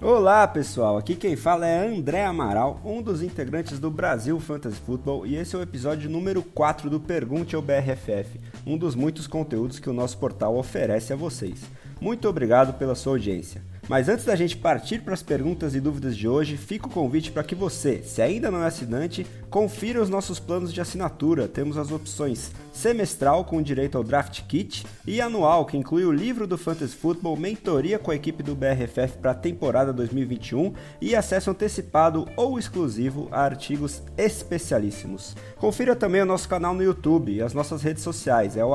Olá 0.00 0.46
pessoal, 0.48 0.96
aqui 0.96 1.14
quem 1.14 1.36
fala 1.36 1.66
é 1.66 1.86
André 1.86 2.24
Amaral, 2.24 2.80
um 2.84 3.02
dos 3.02 3.22
integrantes 3.22 3.78
do 3.78 3.90
Brasil 3.90 4.38
Fantasy 4.40 4.76
Football, 4.76 5.26
e 5.26 5.36
esse 5.36 5.54
é 5.54 5.58
o 5.58 5.62
episódio 5.62 6.08
número 6.08 6.42
4 6.42 6.88
do 6.88 7.00
Pergunte 7.00 7.54
ao 7.54 7.62
BRFF, 7.62 8.40
um 8.66 8.76
dos 8.78 8.94
muitos 8.94 9.26
conteúdos 9.26 9.78
que 9.78 9.88
o 9.90 9.92
nosso 9.92 10.18
portal 10.18 10.56
oferece 10.56 11.12
a 11.12 11.16
vocês. 11.16 11.62
Muito 12.00 12.28
obrigado 12.28 12.74
pela 12.78 12.94
sua 12.94 13.14
audiência. 13.14 13.62
Mas 13.88 14.08
antes 14.08 14.24
da 14.24 14.34
gente 14.34 14.56
partir 14.56 15.02
para 15.02 15.12
as 15.12 15.22
perguntas 15.22 15.74
e 15.74 15.80
dúvidas 15.80 16.16
de 16.16 16.26
hoje, 16.26 16.56
fica 16.56 16.86
o 16.86 16.90
convite 16.90 17.30
para 17.30 17.44
que 17.44 17.54
você, 17.54 18.02
se 18.02 18.22
ainda 18.22 18.50
não 18.50 18.62
é 18.62 18.66
assinante, 18.66 19.26
confira 19.54 20.02
os 20.02 20.10
nossos 20.10 20.40
planos 20.40 20.74
de 20.74 20.80
assinatura. 20.80 21.46
Temos 21.46 21.78
as 21.78 21.92
opções 21.92 22.50
semestral 22.72 23.44
com 23.44 23.62
direito 23.62 23.96
ao 23.96 24.02
draft 24.02 24.42
kit 24.48 24.84
e 25.06 25.20
anual, 25.20 25.64
que 25.64 25.76
inclui 25.76 26.04
o 26.04 26.10
livro 26.10 26.44
do 26.44 26.58
Fantasy 26.58 26.96
Football, 26.96 27.36
mentoria 27.36 27.96
com 27.96 28.10
a 28.10 28.16
equipe 28.16 28.42
do 28.42 28.56
BRFF 28.56 29.18
para 29.18 29.30
a 29.30 29.34
temporada 29.34 29.92
2021 29.92 30.74
e 31.00 31.14
acesso 31.14 31.52
antecipado 31.52 32.26
ou 32.36 32.58
exclusivo 32.58 33.28
a 33.30 33.42
artigos 33.42 34.02
especialíssimos. 34.18 35.36
Confira 35.56 35.94
também 35.94 36.22
o 36.22 36.26
nosso 36.26 36.48
canal 36.48 36.74
no 36.74 36.82
YouTube 36.82 37.30
e 37.32 37.40
as 37.40 37.54
nossas 37.54 37.80
redes 37.80 38.02
sociais, 38.02 38.56
é 38.56 38.64
o 38.64 38.74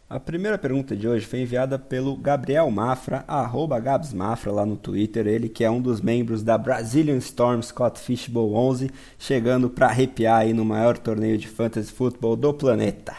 A 0.09 0.19
primeira 0.19 0.57
pergunta 0.57 0.95
de 0.95 1.07
hoje 1.07 1.23
foi 1.27 1.41
enviada 1.41 1.77
pelo 1.77 2.17
Gabriel 2.17 2.71
Mafra, 2.71 3.23
arroba 3.27 3.79
Gabs 3.79 4.11
Mafra 4.11 4.51
lá 4.51 4.65
no 4.65 4.75
Twitter, 4.75 5.27
ele 5.27 5.47
que 5.47 5.63
é 5.63 5.69
um 5.69 5.79
dos 5.79 6.01
membros 6.01 6.41
da 6.41 6.57
Brazilian 6.57 7.17
Storm 7.17 7.61
Scott 7.61 7.99
Fishbowl 7.99 8.55
11, 8.55 8.89
chegando 9.19 9.69
para 9.69 9.85
arrepiar 9.85 10.39
aí 10.39 10.51
no 10.51 10.65
maior 10.65 10.97
torneio 10.97 11.37
de 11.37 11.47
fantasy 11.47 11.91
football 11.91 12.35
do 12.35 12.51
planeta. 12.51 13.15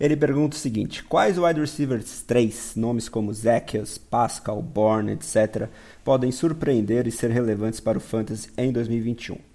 Ele 0.00 0.16
pergunta 0.16 0.56
o 0.56 0.58
seguinte: 0.58 1.04
quais 1.04 1.36
wide 1.36 1.60
receivers 1.60 2.22
3, 2.22 2.74
nomes 2.74 3.06
como 3.06 3.34
Zacchaeus, 3.34 3.98
Pascal, 3.98 4.62
Bourne, 4.62 5.12
etc., 5.12 5.68
podem 6.02 6.32
surpreender 6.32 7.06
e 7.06 7.10
ser 7.10 7.30
relevantes 7.30 7.80
para 7.80 7.98
o 7.98 8.00
fantasy 8.00 8.48
em 8.56 8.72
2021? 8.72 9.49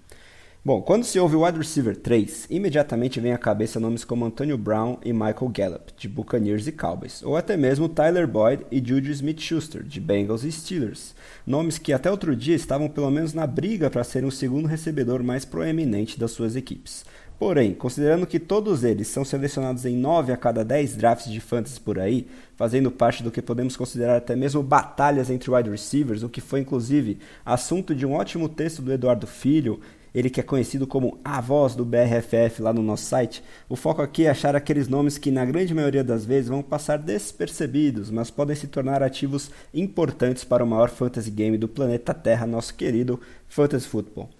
Bom, 0.66 0.82
quando 0.82 1.04
se 1.04 1.16
ouve 1.20 1.36
wide 1.36 1.56
receiver 1.56 1.96
3, 1.96 2.48
imediatamente 2.50 3.20
vem 3.20 3.32
à 3.32 3.38
cabeça 3.38 3.78
nomes 3.78 4.04
como 4.04 4.24
Antonio 4.24 4.58
Brown 4.58 4.98
e 5.04 5.12
Michael 5.12 5.52
Gallup, 5.54 5.92
de 5.96 6.08
Buccaneers 6.08 6.66
e 6.66 6.72
Cowboys, 6.72 7.22
ou 7.22 7.36
até 7.36 7.56
mesmo 7.56 7.88
Tyler 7.88 8.26
Boyd 8.26 8.66
e 8.68 8.82
Juju 8.84 9.12
Smith-Schuster, 9.12 9.84
de 9.84 10.00
Bengals 10.00 10.42
e 10.42 10.50
Steelers. 10.50 11.14
Nomes 11.46 11.78
que 11.78 11.92
até 11.92 12.10
outro 12.10 12.34
dia 12.34 12.56
estavam 12.56 12.88
pelo 12.88 13.12
menos 13.12 13.32
na 13.32 13.46
briga 13.46 13.88
para 13.88 14.02
serem 14.02 14.28
o 14.28 14.32
segundo 14.32 14.66
recebedor 14.66 15.22
mais 15.22 15.44
proeminente 15.44 16.18
das 16.18 16.32
suas 16.32 16.56
equipes. 16.56 17.04
Porém, 17.38 17.74
considerando 17.74 18.26
que 18.26 18.40
todos 18.40 18.82
eles 18.82 19.08
são 19.08 19.22
selecionados 19.22 19.84
em 19.84 19.94
9 19.94 20.32
a 20.32 20.38
cada 20.38 20.64
10 20.64 20.96
drafts 20.96 21.30
de 21.30 21.38
fantasy 21.38 21.78
por 21.78 21.98
aí, 21.98 22.26
fazendo 22.56 22.90
parte 22.90 23.22
do 23.22 23.30
que 23.30 23.42
podemos 23.42 23.76
considerar 23.76 24.16
até 24.16 24.34
mesmo 24.34 24.62
batalhas 24.62 25.28
entre 25.28 25.50
wide 25.50 25.68
receivers, 25.68 26.22
o 26.22 26.30
que 26.30 26.40
foi 26.40 26.60
inclusive 26.60 27.18
assunto 27.44 27.94
de 27.94 28.06
um 28.06 28.14
ótimo 28.14 28.48
texto 28.48 28.80
do 28.80 28.90
Eduardo 28.90 29.26
Filho 29.26 29.78
ele 30.16 30.30
que 30.30 30.40
é 30.40 30.42
conhecido 30.42 30.86
como 30.86 31.18
a 31.22 31.42
voz 31.42 31.74
do 31.74 31.84
BRFF 31.84 32.62
lá 32.62 32.72
no 32.72 32.82
nosso 32.82 33.04
site, 33.04 33.44
o 33.68 33.76
foco 33.76 34.00
aqui 34.00 34.24
é 34.24 34.30
achar 34.30 34.56
aqueles 34.56 34.88
nomes 34.88 35.18
que 35.18 35.30
na 35.30 35.44
grande 35.44 35.74
maioria 35.74 36.02
das 36.02 36.24
vezes 36.24 36.48
vão 36.48 36.62
passar 36.62 36.96
despercebidos, 36.96 38.10
mas 38.10 38.30
podem 38.30 38.56
se 38.56 38.66
tornar 38.66 39.02
ativos 39.02 39.50
importantes 39.74 40.42
para 40.42 40.64
o 40.64 40.66
maior 40.66 40.88
fantasy 40.88 41.30
game 41.30 41.58
do 41.58 41.68
planeta 41.68 42.14
Terra, 42.14 42.46
nosso 42.46 42.74
querido 42.74 43.20
Fantasy 43.46 43.86
Football. 43.86 44.30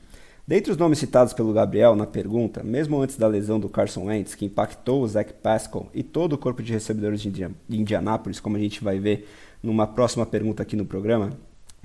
Dentre 0.48 0.72
os 0.72 0.78
nomes 0.78 0.98
citados 0.98 1.34
pelo 1.34 1.52
Gabriel 1.52 1.94
na 1.94 2.06
pergunta, 2.06 2.62
mesmo 2.62 2.98
antes 2.98 3.18
da 3.18 3.26
lesão 3.26 3.60
do 3.60 3.68
Carson 3.68 4.04
Wentz, 4.04 4.34
que 4.34 4.46
impactou 4.46 5.02
o 5.02 5.08
Zach 5.08 5.30
Pascal 5.42 5.90
e 5.92 6.02
todo 6.02 6.32
o 6.32 6.38
corpo 6.38 6.62
de 6.62 6.72
recebedores 6.72 7.20
de 7.20 7.50
Indianápolis, 7.68 8.40
como 8.40 8.56
a 8.56 8.60
gente 8.60 8.82
vai 8.82 8.98
ver 8.98 9.28
numa 9.62 9.86
próxima 9.86 10.24
pergunta 10.24 10.62
aqui 10.62 10.74
no 10.74 10.86
programa, 10.86 11.32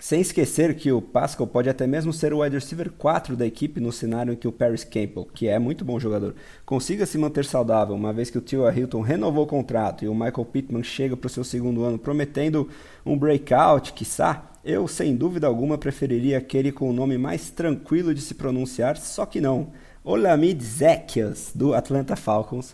sem 0.01 0.19
esquecer 0.19 0.73
que 0.73 0.91
o 0.91 0.99
Pascal 0.99 1.45
pode 1.45 1.69
até 1.69 1.85
mesmo 1.85 2.11
ser 2.11 2.33
o 2.33 2.41
wide 2.41 2.55
receiver 2.55 2.91
4 2.91 3.35
da 3.35 3.45
equipe 3.45 3.79
no 3.79 3.91
cenário 3.91 4.33
em 4.33 4.35
que 4.35 4.47
o 4.47 4.51
Paris 4.51 4.83
Campbell, 4.83 5.27
que 5.31 5.47
é 5.47 5.59
muito 5.59 5.85
bom 5.85 5.99
jogador, 5.99 6.33
consiga 6.65 7.05
se 7.05 7.19
manter 7.19 7.45
saudável, 7.45 7.93
uma 7.93 8.11
vez 8.11 8.31
que 8.31 8.37
o 8.39 8.41
Tio 8.41 8.67
Hilton 8.67 9.01
renovou 9.01 9.43
o 9.43 9.47
contrato 9.47 10.03
e 10.03 10.07
o 10.07 10.15
Michael 10.15 10.45
Pittman 10.45 10.81
chega 10.81 11.15
para 11.15 11.27
o 11.27 11.29
seu 11.29 11.43
segundo 11.43 11.83
ano 11.83 11.99
prometendo 11.99 12.67
um 13.05 13.15
breakout, 13.15 13.93
quiçá, 13.93 14.51
eu 14.65 14.87
sem 14.87 15.15
dúvida 15.15 15.45
alguma 15.45 15.77
preferiria 15.77 16.39
aquele 16.39 16.71
com 16.71 16.89
o 16.89 16.93
nome 16.93 17.15
mais 17.19 17.51
tranquilo 17.51 18.11
de 18.11 18.21
se 18.21 18.33
pronunciar, 18.33 18.97
só 18.97 19.23
que 19.23 19.39
não, 19.39 19.71
Olamide 20.03 20.65
Zacchaeus, 20.65 21.51
do 21.53 21.75
Atlanta 21.75 22.15
Falcons, 22.15 22.73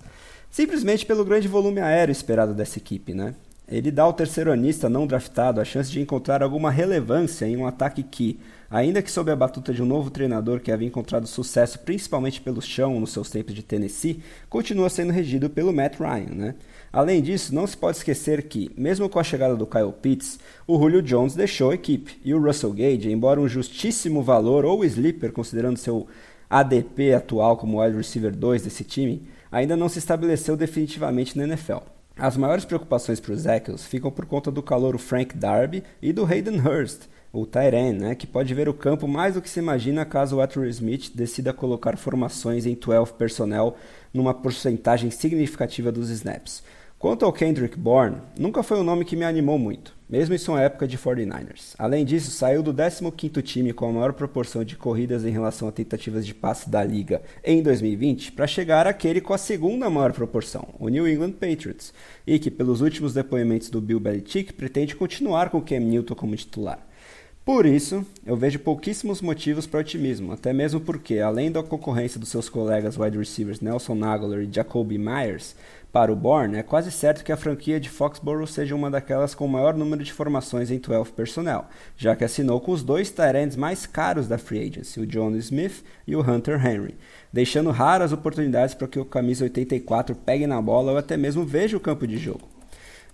simplesmente 0.50 1.06
pelo 1.06 1.26
grande 1.26 1.50
volume 1.50 1.82
aéreo 1.82 2.14
esperado 2.14 2.54
dessa 2.54 2.78
equipe, 2.78 3.14
né? 3.14 3.36
Ele 3.70 3.92
dá 3.92 4.04
ao 4.04 4.14
terceiro 4.14 4.50
anista 4.50 4.88
não 4.88 5.06
draftado 5.06 5.60
a 5.60 5.66
chance 5.66 5.92
de 5.92 6.00
encontrar 6.00 6.42
alguma 6.42 6.72
relevância 6.72 7.46
em 7.46 7.58
um 7.58 7.68
ataque 7.68 8.02
que, 8.02 8.40
ainda 8.70 9.02
que 9.02 9.12
sob 9.12 9.30
a 9.30 9.36
batuta 9.36 9.74
de 9.74 9.84
um 9.84 9.86
novo 9.86 10.10
treinador 10.10 10.62
que 10.62 10.72
havia 10.72 10.88
encontrado 10.88 11.28
sucesso 11.28 11.80
principalmente 11.80 12.40
pelo 12.40 12.62
chão 12.62 12.98
nos 12.98 13.12
seus 13.12 13.30
tempos 13.30 13.54
de 13.54 13.62
Tennessee, 13.62 14.24
continua 14.50 14.90
sendo 14.90 15.12
regido 15.12 15.50
pelo 15.50 15.74
Matt 15.74 16.00
Ryan. 16.00 16.34
Né? 16.34 16.56
Além 16.94 17.22
disso, 17.22 17.54
não 17.54 17.68
se 17.68 17.76
pode 17.76 17.98
esquecer 17.98 18.44
que, 18.44 18.72
mesmo 18.78 19.10
com 19.10 19.20
a 19.20 19.24
chegada 19.24 19.54
do 19.54 19.68
Kyle 19.68 19.92
Pitts, 19.92 20.40
o 20.66 20.80
Julio 20.80 21.02
Jones 21.02 21.36
deixou 21.36 21.72
a 21.72 21.76
equipe 21.76 22.22
e 22.24 22.34
o 22.34 22.42
Russell 22.42 22.72
Gage, 22.72 23.12
embora 23.12 23.42
um 23.42 23.50
justíssimo 23.50 24.24
valor 24.24 24.64
ou 24.64 24.86
sleeper 24.86 25.34
considerando 25.34 25.76
seu 25.76 26.08
ADP 26.50 27.14
atual 27.14 27.58
como 27.58 27.84
wide 27.84 27.98
receiver 27.98 28.34
2 28.34 28.62
desse 28.62 28.86
time, 28.86 29.28
ainda 29.52 29.76
não 29.76 29.90
se 29.90 30.00
estabeleceu 30.00 30.56
definitivamente 30.56 31.38
na 31.38 31.44
NFL. 31.44 31.97
As 32.20 32.36
maiores 32.36 32.66
preocupações 32.66 33.20
para 33.20 33.34
os 33.34 33.46
Eccles 33.46 33.86
ficam 33.86 34.10
por 34.10 34.26
conta 34.26 34.50
do 34.50 34.64
calouro 34.64 34.98
Frank 34.98 35.38
Darby 35.38 35.84
e 36.02 36.12
do 36.12 36.26
Hayden 36.26 36.60
Hurst, 36.60 37.02
o 37.32 37.46
Tyren, 37.46 37.94
né, 37.94 38.16
que 38.16 38.26
pode 38.26 38.52
ver 38.56 38.68
o 38.68 38.74
campo 38.74 39.08
mais 39.08 39.36
do 39.36 39.42
que 39.42 39.50
se 39.50 39.60
imagina 39.60 40.04
caso 40.04 40.38
o 40.38 40.42
Arthur 40.42 40.66
Smith 40.66 41.12
decida 41.14 41.54
colocar 41.54 41.96
formações 41.96 42.66
em 42.66 42.74
12 42.74 43.14
personnel 43.14 43.76
numa 44.12 44.34
porcentagem 44.34 45.12
significativa 45.12 45.92
dos 45.92 46.10
snaps. 46.10 46.64
Quanto 46.98 47.24
ao 47.24 47.32
Kendrick 47.32 47.78
Bourne, 47.78 48.18
nunca 48.36 48.64
foi 48.64 48.80
um 48.80 48.84
nome 48.84 49.06
que 49.06 49.16
me 49.16 49.24
animou 49.24 49.60
muito, 49.60 49.96
mesmo 50.10 50.34
em 50.34 50.38
sua 50.38 50.62
época 50.62 50.88
de 50.88 50.98
49ers. 50.98 51.74
Além 51.78 52.06
disso, 52.06 52.32
saiu 52.32 52.64
do 52.64 52.74
15º 52.74 53.42
time 53.42 53.74
com 53.74 53.90
a 53.90 53.92
maior 53.92 54.14
proporção 54.14 54.64
de 54.64 54.76
corridas 54.76 55.26
em 55.26 55.30
relação 55.30 55.68
a 55.68 55.72
tentativas 55.72 56.26
de 56.26 56.34
passe 56.34 56.70
da 56.70 56.84
liga 56.84 57.22
em 57.44 57.62
2020 57.62 58.32
para 58.32 58.48
chegar 58.48 58.88
àquele 58.88 59.20
com 59.20 59.34
a 59.34 59.38
segunda 59.38 59.90
maior 59.90 60.14
proporção, 60.14 60.70
o 60.80 60.88
New 60.88 61.08
England 61.08 61.34
Patriots, 61.34 61.94
e 62.26 62.40
que, 62.40 62.50
pelos 62.50 62.82
últimos 62.82 63.14
depoimentos 63.14 63.70
do 63.70 63.82
Bill 63.82 64.00
Belichick, 64.00 64.54
pretende 64.54 64.96
continuar 64.96 65.50
com 65.50 65.62
Cam 65.62 65.80
Newton 65.80 66.16
como 66.16 66.36
titular. 66.36 66.88
Por 67.48 67.66
isso, 67.66 68.06
eu 68.26 68.36
vejo 68.36 68.60
pouquíssimos 68.60 69.22
motivos 69.22 69.66
para 69.66 69.80
otimismo, 69.80 70.34
até 70.34 70.52
mesmo 70.52 70.82
porque, 70.82 71.20
além 71.20 71.50
da 71.50 71.64
concorrência 71.64 72.20
dos 72.20 72.28
seus 72.28 72.50
colegas 72.50 72.98
wide 72.98 73.18
receivers 73.18 73.62
Nelson 73.62 74.04
Aguilar 74.04 74.42
e 74.42 74.52
Jacoby 74.52 74.98
Myers, 74.98 75.56
para 75.92 76.12
o 76.12 76.16
Bourne, 76.16 76.58
é 76.58 76.64
quase 76.64 76.92
certo 76.92 77.24
que 77.24 77.32
a 77.32 77.38
franquia 77.38 77.80
de 77.80 77.90
Foxborough 77.90 78.46
seja 78.46 78.76
uma 78.76 78.92
daquelas 78.92 79.34
com 79.34 79.46
o 79.46 79.50
maior 79.50 79.74
número 79.74 80.04
de 80.04 80.14
formações 80.14 80.70
em 80.70 80.80
12 80.80 81.12
personnel, 81.12 81.66
já 81.96 82.16
que 82.16 82.24
assinou 82.24 82.60
com 82.60 82.72
os 82.72 82.84
dois 82.84 83.10
Tyrants 83.10 83.56
mais 83.56 83.86
caros 83.86 84.28
da 84.28 84.38
free 84.38 84.68
agency, 84.68 85.00
o 85.00 85.08
John 85.08 85.36
Smith 85.38 85.84
e 86.06 86.16
o 86.16 86.22
Hunter 86.22 86.64
Henry, 86.66 86.96
deixando 87.32 87.72
raras 87.72 88.12
oportunidades 88.12 88.76
para 88.76 88.88
que 88.88 89.00
o 89.00 89.06
camisa 89.06 89.46
84 89.46 90.16
pegue 90.16 90.46
na 90.46 90.62
bola 90.62 90.92
ou 90.92 90.98
até 90.98 91.16
mesmo 91.16 91.46
veja 91.46 91.78
o 91.78 91.82
campo 91.82 92.06
de 92.06 92.18
jogo. 92.18 92.48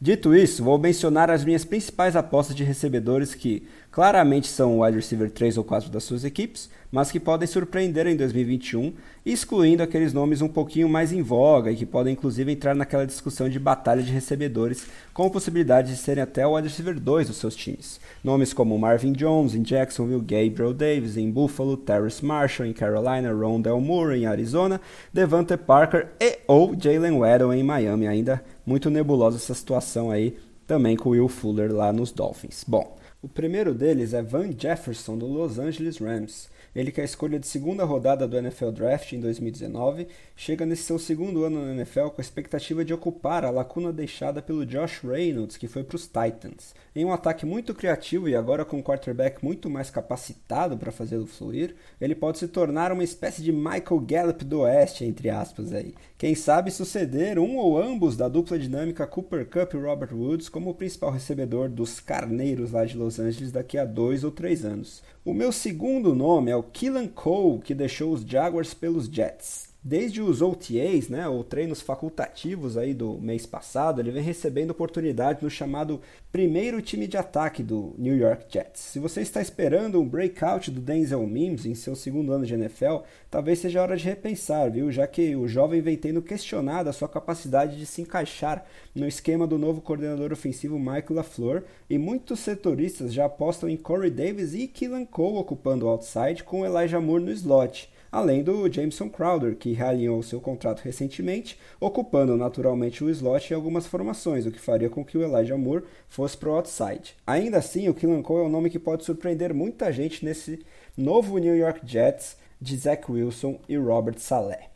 Dito 0.01 0.35
isso, 0.35 0.61
vou 0.61 0.77
mencionar 0.77 1.29
as 1.29 1.45
minhas 1.45 1.63
principais 1.63 2.17
apostas 2.17 2.55
de 2.55 2.63
recebedores 2.65 3.33
que 3.33 3.65
claramente 3.93 4.47
são 4.47 4.79
o 4.79 4.83
wide 4.83 4.97
receiver 4.97 5.29
3 5.29 5.55
ou 5.55 5.63
4 5.63 5.87
das 5.91 6.03
suas 6.03 6.25
equipes, 6.25 6.67
mas 6.91 7.11
que 7.11 7.19
podem 7.19 7.47
surpreender 7.47 8.07
em 8.07 8.15
2021, 8.15 8.91
excluindo 9.23 9.83
aqueles 9.83 10.11
nomes 10.11 10.41
um 10.41 10.47
pouquinho 10.47 10.89
mais 10.89 11.13
em 11.13 11.21
voga 11.21 11.71
e 11.71 11.75
que 11.75 11.85
podem 11.85 12.13
inclusive 12.13 12.51
entrar 12.51 12.73
naquela 12.73 13.05
discussão 13.05 13.47
de 13.47 13.59
batalha 13.59 14.01
de 14.01 14.11
recebedores, 14.11 14.87
com 15.13 15.29
possibilidade 15.29 15.91
de 15.91 15.97
serem 15.97 16.23
até 16.23 16.45
o 16.45 16.55
wide 16.55 16.69
receiver 16.69 16.99
2 16.99 17.27
dos 17.27 17.37
seus 17.37 17.55
times. 17.55 17.99
Nomes 18.23 18.51
como 18.51 18.77
Marvin 18.79 19.11
Jones 19.11 19.53
em 19.53 19.61
Jacksonville, 19.61 20.21
Gabriel 20.21 20.73
Davis 20.73 21.15
em 21.15 21.29
Buffalo, 21.29 21.77
Terrace 21.77 22.25
Marshall 22.25 22.67
em 22.67 22.73
Carolina, 22.73 23.31
Rondell 23.31 23.79
Moore 23.79 24.17
em 24.17 24.25
Arizona, 24.25 24.81
Devante 25.13 25.55
Parker 25.55 26.07
e 26.19 26.39
ou 26.47 26.73
Jalen 26.75 27.19
Waddle 27.19 27.53
em 27.53 27.61
Miami. 27.61 28.07
Ainda 28.07 28.43
muito 28.65 28.89
nebulosa 28.89 29.37
essa 29.37 29.53
situação 29.53 30.09
aí 30.09 30.35
também 30.65 30.95
com 30.95 31.09
Will 31.09 31.27
Fuller 31.27 31.71
lá 31.71 31.93
nos 31.93 32.11
Dolphins. 32.11 32.63
Bom, 32.67 32.97
o 33.23 33.27
primeiro 33.29 33.73
deles 33.73 34.13
é 34.13 34.21
Van 34.21 34.51
Jefferson, 34.51 35.17
do 35.17 35.25
Los 35.25 35.57
Angeles 35.57 35.97
Rams. 35.97 36.49
Ele 36.75 36.91
que 36.91 36.99
é 36.99 37.03
a 37.03 37.05
escolha 37.05 37.39
de 37.39 37.47
segunda 37.47 37.83
rodada 37.83 38.27
do 38.27 38.37
NFL 38.37 38.71
Draft 38.71 39.13
em 39.13 39.19
2019, 39.19 40.07
chega 40.35 40.65
nesse 40.65 40.83
seu 40.83 40.97
segundo 40.97 41.43
ano 41.43 41.65
na 41.65 41.73
NFL 41.73 42.07
com 42.07 42.19
a 42.19 42.21
expectativa 42.21 42.83
de 42.83 42.93
ocupar 42.93 43.45
a 43.45 43.49
lacuna 43.49 43.93
deixada 43.93 44.41
pelo 44.41 44.65
Josh 44.65 45.01
Reynolds, 45.03 45.57
que 45.57 45.67
foi 45.67 45.83
para 45.83 45.95
os 45.95 46.07
Titans. 46.07 46.73
Em 46.95 47.05
um 47.05 47.13
ataque 47.13 47.45
muito 47.45 47.73
criativo 47.73 48.27
e 48.27 48.35
agora 48.35 48.65
com 48.65 48.77
um 48.77 48.83
quarterback 48.83 49.43
muito 49.43 49.69
mais 49.69 49.89
capacitado 49.89 50.77
para 50.77 50.91
fazê-lo 50.91 51.27
fluir, 51.27 51.75
ele 51.99 52.15
pode 52.15 52.39
se 52.39 52.47
tornar 52.47 52.91
uma 52.91 53.03
espécie 53.03 53.43
de 53.43 53.51
Michael 53.51 53.99
Gallup 54.05 54.43
do 54.43 54.61
Oeste, 54.61 55.05
entre 55.05 55.29
aspas 55.29 55.73
aí. 55.73 55.93
Quem 56.17 56.35
sabe 56.35 56.71
suceder 56.71 57.37
um 57.37 57.57
ou 57.57 57.81
ambos 57.81 58.15
da 58.15 58.27
dupla 58.27 58.57
dinâmica 58.57 59.05
Cooper 59.05 59.45
Cup 59.45 59.73
e 59.73 59.77
Robert 59.77 60.13
Woods 60.13 60.49
como 60.49 60.69
o 60.69 60.73
principal 60.73 61.11
recebedor 61.11 61.69
dos 61.69 61.99
carneiros 61.99 62.71
lá 62.71 62.85
de 62.85 62.97
Los 62.97 63.19
Angeles 63.19 63.51
daqui 63.51 63.77
a 63.77 63.85
dois 63.85 64.23
ou 64.23 64.31
três 64.31 64.63
anos. 64.63 65.03
O 65.25 65.33
meu 65.33 65.51
segundo 65.51 66.15
nome 66.15 66.51
é 66.51 66.55
o 66.55 66.62
Killan 66.63 67.07
Cole, 67.07 67.59
que 67.59 67.75
deixou 67.75 68.13
os 68.13 68.21
Jaguars 68.21 68.73
pelos 68.73 69.05
Jets. 69.05 69.72
Desde 69.85 70.21
os 70.21 70.41
OTAs, 70.41 71.09
né, 71.09 71.27
ou 71.27 71.43
treinos 71.43 71.81
facultativos 71.81 72.77
aí 72.77 72.93
do 72.93 73.19
mês 73.19 73.45
passado, 73.45 73.99
ele 73.99 74.11
vem 74.11 74.23
recebendo 74.23 74.69
oportunidade 74.69 75.43
no 75.43 75.49
chamado 75.49 75.99
primeiro 76.31 76.81
time 76.81 77.05
de 77.05 77.17
ataque 77.17 77.61
do 77.61 77.93
New 77.97 78.15
York 78.15 78.45
Jets. 78.47 78.79
Se 78.79 78.97
você 78.97 79.19
está 79.19 79.41
esperando 79.41 79.99
um 79.99 80.07
breakout 80.07 80.71
do 80.71 80.79
Denzel 80.79 81.27
Mims 81.27 81.65
em 81.65 81.75
seu 81.75 81.97
segundo 81.97 82.31
ano 82.31 82.45
de 82.45 82.53
NFL, 82.53 82.99
talvez 83.29 83.59
seja 83.59 83.81
hora 83.81 83.97
de 83.97 84.05
repensar, 84.05 84.71
viu? 84.71 84.89
Já 84.89 85.05
que 85.05 85.35
o 85.35 85.49
jovem 85.49 85.81
vem 85.81 85.97
tendo 85.97 86.21
questionado 86.21 86.89
a 86.89 86.93
sua 86.93 87.09
capacidade 87.09 87.77
de 87.77 87.85
se 87.85 88.01
encaixar 88.01 88.65
no 88.95 89.05
esquema 89.05 89.45
do 89.45 89.57
novo 89.57 89.81
coordenador 89.81 90.31
ofensivo 90.31 90.79
Michael 90.79 91.07
LaFleur, 91.09 91.63
e 91.89 91.97
muitos 91.97 92.39
setoristas 92.39 93.13
já 93.13 93.25
apostam 93.25 93.67
em 93.67 93.75
Corey 93.75 94.09
Davis 94.09 94.53
e 94.53 94.65
Keelan 94.65 95.03
Cole 95.03 95.39
ocupando 95.39 95.87
o 95.87 95.89
outside 95.89 96.41
com 96.45 96.65
Elijah 96.65 97.01
Moore 97.01 97.25
no 97.25 97.31
slot 97.31 97.91
além 98.13 98.43
do 98.43 98.71
Jameson 98.71 99.09
Crowder, 99.09 99.55
que 99.55 99.73
realinhou 99.73 100.21
seu 100.21 100.39
contrato 100.39 100.81
recentemente, 100.81 101.57
ocupando 101.79 102.37
naturalmente 102.37 103.03
o 103.03 103.09
slot 103.09 103.51
em 103.51 103.55
algumas 103.55 103.87
formações, 103.87 104.45
o 104.45 104.51
que 104.51 104.59
faria 104.59 104.87
com 104.87 105.03
que 105.03 105.17
o 105.17 105.23
Elijah 105.23 105.57
Moore 105.57 105.83
fosse 106.07 106.37
para 106.37 106.49
o 106.49 106.53
outside. 106.53 107.15
Ainda 107.25 107.57
assim, 107.57 107.89
o 107.89 107.93
Killan 107.93 108.21
Cole 108.21 108.43
é 108.43 108.47
um 108.47 108.51
nome 108.51 108.69
que 108.69 108.77
pode 108.77 109.03
surpreender 109.03 109.51
muita 109.51 109.91
gente 109.91 110.23
nesse 110.23 110.63
novo 110.95 111.39
New 111.39 111.57
York 111.57 111.81
Jets 111.83 112.37
de 112.61 112.77
Zach 112.77 113.11
Wilson 113.11 113.59
e 113.67 113.75
Robert 113.77 114.19
Saleh. 114.19 114.72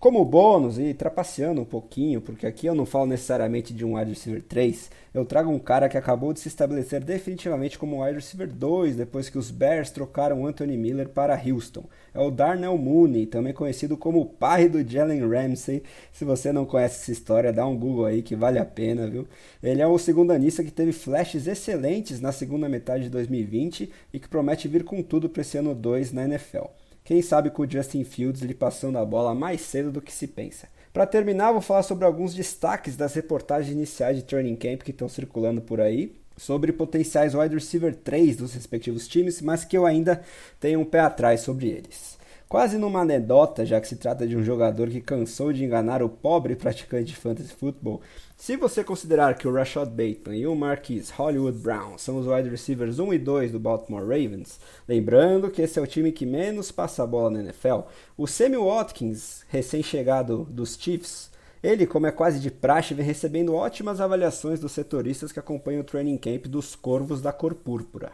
Como 0.00 0.24
bônus 0.24 0.78
e 0.78 0.94
trapaceando 0.94 1.60
um 1.60 1.64
pouquinho, 1.66 2.22
porque 2.22 2.46
aqui 2.46 2.66
eu 2.66 2.74
não 2.74 2.86
falo 2.86 3.04
necessariamente 3.04 3.74
de 3.74 3.84
um 3.84 3.98
wide 3.98 4.08
receiver 4.08 4.42
3, 4.42 4.90
eu 5.12 5.26
trago 5.26 5.50
um 5.50 5.58
cara 5.58 5.90
que 5.90 5.98
acabou 5.98 6.32
de 6.32 6.40
se 6.40 6.48
estabelecer 6.48 7.04
definitivamente 7.04 7.78
como 7.78 8.02
wide 8.02 8.14
receiver 8.14 8.50
2 8.50 8.96
depois 8.96 9.28
que 9.28 9.36
os 9.36 9.50
Bears 9.50 9.90
trocaram 9.90 10.46
Anthony 10.46 10.78
Miller 10.78 11.10
para 11.10 11.38
Houston. 11.38 11.84
É 12.14 12.18
o 12.18 12.30
Darnell 12.30 12.78
Mooney, 12.78 13.26
também 13.26 13.52
conhecido 13.52 13.94
como 13.94 14.22
o 14.22 14.24
pai 14.24 14.70
do 14.70 14.82
Jalen 14.82 15.28
Ramsey. 15.28 15.82
Se 16.10 16.24
você 16.24 16.50
não 16.50 16.64
conhece 16.64 17.02
essa 17.02 17.12
história, 17.12 17.52
dá 17.52 17.66
um 17.66 17.76
Google 17.76 18.06
aí 18.06 18.22
que 18.22 18.34
vale 18.34 18.58
a 18.58 18.64
pena, 18.64 19.06
viu? 19.06 19.28
Ele 19.62 19.82
é 19.82 19.86
o 19.86 19.98
segundo 19.98 20.30
anista 20.30 20.64
que 20.64 20.70
teve 20.70 20.92
flashes 20.92 21.46
excelentes 21.46 22.22
na 22.22 22.32
segunda 22.32 22.70
metade 22.70 23.04
de 23.04 23.10
2020 23.10 23.92
e 24.14 24.18
que 24.18 24.30
promete 24.30 24.66
vir 24.66 24.82
com 24.82 25.02
tudo 25.02 25.28
para 25.28 25.42
esse 25.42 25.58
ano 25.58 25.74
2 25.74 26.10
na 26.10 26.24
NFL. 26.24 26.79
Quem 27.10 27.22
sabe 27.22 27.50
com 27.50 27.64
o 27.64 27.68
Justin 27.68 28.04
Fields 28.04 28.40
lhe 28.40 28.54
passando 28.54 28.96
a 28.96 29.04
bola 29.04 29.34
mais 29.34 29.62
cedo 29.62 29.90
do 29.90 30.00
que 30.00 30.12
se 30.12 30.28
pensa. 30.28 30.68
Para 30.92 31.04
terminar, 31.04 31.50
vou 31.50 31.60
falar 31.60 31.82
sobre 31.82 32.04
alguns 32.04 32.32
destaques 32.32 32.96
das 32.96 33.14
reportagens 33.14 33.74
iniciais 33.74 34.16
de 34.16 34.22
Training 34.22 34.54
Camp 34.54 34.82
que 34.82 34.92
estão 34.92 35.08
circulando 35.08 35.60
por 35.60 35.80
aí, 35.80 36.14
sobre 36.36 36.72
potenciais 36.72 37.34
wide 37.34 37.52
receiver 37.52 37.96
3 37.96 38.36
dos 38.36 38.54
respectivos 38.54 39.08
times, 39.08 39.42
mas 39.42 39.64
que 39.64 39.76
eu 39.76 39.86
ainda 39.86 40.22
tenho 40.60 40.78
um 40.78 40.84
pé 40.84 41.00
atrás 41.00 41.40
sobre 41.40 41.66
eles. 41.70 42.16
Quase 42.50 42.78
numa 42.78 43.02
anedota, 43.02 43.64
já 43.64 43.80
que 43.80 43.86
se 43.86 43.94
trata 43.94 44.26
de 44.26 44.36
um 44.36 44.42
jogador 44.42 44.90
que 44.90 45.00
cansou 45.00 45.52
de 45.52 45.64
enganar 45.64 46.02
o 46.02 46.08
pobre 46.08 46.56
praticante 46.56 47.04
de 47.04 47.14
fantasy 47.14 47.54
football, 47.54 48.00
se 48.36 48.56
você 48.56 48.82
considerar 48.82 49.38
que 49.38 49.46
o 49.46 49.52
Rashad 49.52 49.88
Bateman 49.88 50.36
e 50.36 50.48
o 50.48 50.56
Marquise 50.56 51.12
Hollywood 51.12 51.56
Brown 51.58 51.96
são 51.96 52.18
os 52.18 52.26
wide 52.26 52.48
receivers 52.48 52.98
1 52.98 53.14
e 53.14 53.18
2 53.20 53.52
do 53.52 53.60
Baltimore 53.60 54.02
Ravens, 54.02 54.58
lembrando 54.88 55.48
que 55.48 55.62
esse 55.62 55.78
é 55.78 55.82
o 55.82 55.86
time 55.86 56.10
que 56.10 56.26
menos 56.26 56.72
passa 56.72 57.04
a 57.04 57.06
bola 57.06 57.30
na 57.30 57.38
NFL, 57.38 57.82
o 58.18 58.26
Sammy 58.26 58.56
Watkins, 58.56 59.44
recém-chegado 59.48 60.44
dos 60.50 60.76
Chiefs, 60.76 61.30
ele, 61.62 61.86
como 61.86 62.08
é 62.08 62.10
quase 62.10 62.40
de 62.40 62.50
praxe, 62.50 62.94
vem 62.94 63.06
recebendo 63.06 63.54
ótimas 63.54 64.00
avaliações 64.00 64.58
dos 64.58 64.72
setoristas 64.72 65.30
que 65.30 65.38
acompanham 65.38 65.82
o 65.82 65.84
training 65.84 66.18
camp 66.18 66.46
dos 66.46 66.74
Corvos 66.74 67.22
da 67.22 67.32
Cor 67.32 67.54
Púrpura. 67.54 68.10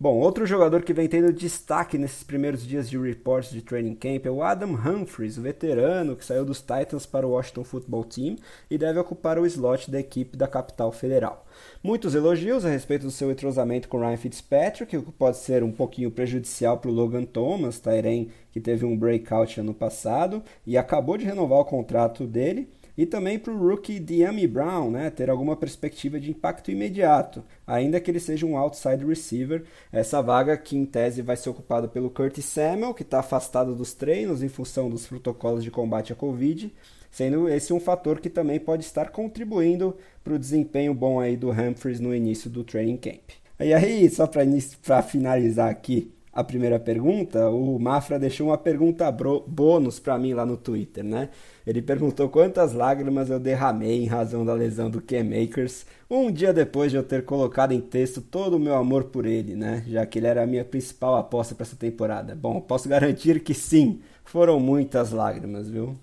Bom, 0.00 0.16
outro 0.20 0.46
jogador 0.46 0.84
que 0.84 0.92
vem 0.92 1.08
tendo 1.08 1.32
destaque 1.32 1.98
nesses 1.98 2.22
primeiros 2.22 2.64
dias 2.64 2.88
de 2.88 2.96
reports 2.96 3.50
de 3.50 3.60
training 3.60 3.96
camp 3.96 4.26
é 4.26 4.30
o 4.30 4.44
Adam 4.44 4.74
Humphries, 4.74 5.36
o 5.36 5.42
veterano 5.42 6.14
que 6.14 6.24
saiu 6.24 6.44
dos 6.44 6.60
Titans 6.60 7.04
para 7.04 7.26
o 7.26 7.30
Washington 7.30 7.64
Football 7.64 8.04
Team 8.04 8.36
e 8.70 8.78
deve 8.78 9.00
ocupar 9.00 9.40
o 9.40 9.46
slot 9.46 9.90
da 9.90 9.98
equipe 9.98 10.36
da 10.36 10.46
capital 10.46 10.92
federal. 10.92 11.44
Muitos 11.82 12.14
elogios 12.14 12.64
a 12.64 12.68
respeito 12.68 13.06
do 13.06 13.10
seu 13.10 13.28
entrosamento 13.32 13.88
com 13.88 13.98
Ryan 13.98 14.16
Fitzpatrick, 14.16 14.96
o 14.96 15.02
que 15.02 15.10
pode 15.10 15.38
ser 15.38 15.64
um 15.64 15.72
pouquinho 15.72 16.12
prejudicial 16.12 16.78
para 16.78 16.92
o 16.92 16.94
Logan 16.94 17.24
Thomas, 17.24 17.80
Tyren, 17.80 18.30
que 18.52 18.60
teve 18.60 18.86
um 18.86 18.96
breakout 18.96 19.58
ano 19.58 19.74
passado 19.74 20.44
e 20.64 20.78
acabou 20.78 21.18
de 21.18 21.24
renovar 21.24 21.58
o 21.58 21.64
contrato 21.64 22.24
dele 22.24 22.68
e 22.98 23.06
também 23.06 23.38
para 23.38 23.52
o 23.52 23.56
rookie 23.56 24.00
Diami 24.00 24.48
Brown 24.48 24.90
né, 24.90 25.08
ter 25.08 25.30
alguma 25.30 25.54
perspectiva 25.54 26.18
de 26.18 26.32
impacto 26.32 26.72
imediato, 26.72 27.44
ainda 27.64 28.00
que 28.00 28.10
ele 28.10 28.18
seja 28.18 28.44
um 28.44 28.58
outside 28.58 29.06
receiver. 29.06 29.62
Essa 29.92 30.20
vaga 30.20 30.58
que 30.58 30.76
em 30.76 30.84
tese 30.84 31.22
vai 31.22 31.36
ser 31.36 31.48
ocupada 31.48 31.86
pelo 31.86 32.10
Curtis 32.10 32.44
Samuel, 32.46 32.92
que 32.92 33.04
está 33.04 33.20
afastado 33.20 33.72
dos 33.72 33.94
treinos 33.94 34.42
em 34.42 34.48
função 34.48 34.90
dos 34.90 35.06
protocolos 35.06 35.62
de 35.62 35.70
combate 35.70 36.12
à 36.12 36.16
Covid, 36.16 36.74
sendo 37.08 37.48
esse 37.48 37.72
um 37.72 37.78
fator 37.78 38.18
que 38.18 38.28
também 38.28 38.58
pode 38.58 38.82
estar 38.82 39.10
contribuindo 39.10 39.96
para 40.24 40.34
o 40.34 40.38
desempenho 40.38 40.92
bom 40.92 41.20
aí 41.20 41.36
do 41.36 41.52
Humphries 41.52 42.00
no 42.00 42.12
início 42.12 42.50
do 42.50 42.64
training 42.64 42.96
camp. 42.96 43.30
E 43.60 43.72
aí, 43.72 44.10
só 44.10 44.26
para 44.26 45.02
finalizar 45.02 45.70
aqui, 45.70 46.12
a 46.38 46.44
primeira 46.44 46.78
pergunta, 46.78 47.50
o 47.50 47.80
Mafra 47.80 48.16
deixou 48.16 48.46
uma 48.46 48.56
pergunta 48.56 49.10
bônus 49.10 49.98
para 49.98 50.16
mim 50.16 50.34
lá 50.34 50.46
no 50.46 50.56
Twitter, 50.56 51.02
né? 51.02 51.30
Ele 51.66 51.82
perguntou 51.82 52.28
quantas 52.28 52.72
lágrimas 52.72 53.28
eu 53.28 53.40
derramei 53.40 54.04
em 54.04 54.06
razão 54.06 54.46
da 54.46 54.54
lesão 54.54 54.88
do 54.88 55.02
K-Makers 55.02 55.84
um 56.08 56.30
dia 56.30 56.52
depois 56.52 56.92
de 56.92 56.96
eu 56.96 57.02
ter 57.02 57.24
colocado 57.24 57.72
em 57.72 57.80
texto 57.80 58.20
todo 58.20 58.54
o 58.54 58.60
meu 58.60 58.76
amor 58.76 59.06
por 59.06 59.26
ele, 59.26 59.56
né? 59.56 59.82
Já 59.88 60.06
que 60.06 60.20
ele 60.20 60.28
era 60.28 60.44
a 60.44 60.46
minha 60.46 60.64
principal 60.64 61.16
aposta 61.16 61.56
para 61.56 61.66
essa 61.66 61.74
temporada. 61.74 62.36
Bom, 62.36 62.60
posso 62.60 62.88
garantir 62.88 63.40
que 63.40 63.52
sim, 63.52 64.00
foram 64.24 64.60
muitas 64.60 65.10
lágrimas, 65.10 65.68
viu? 65.68 65.96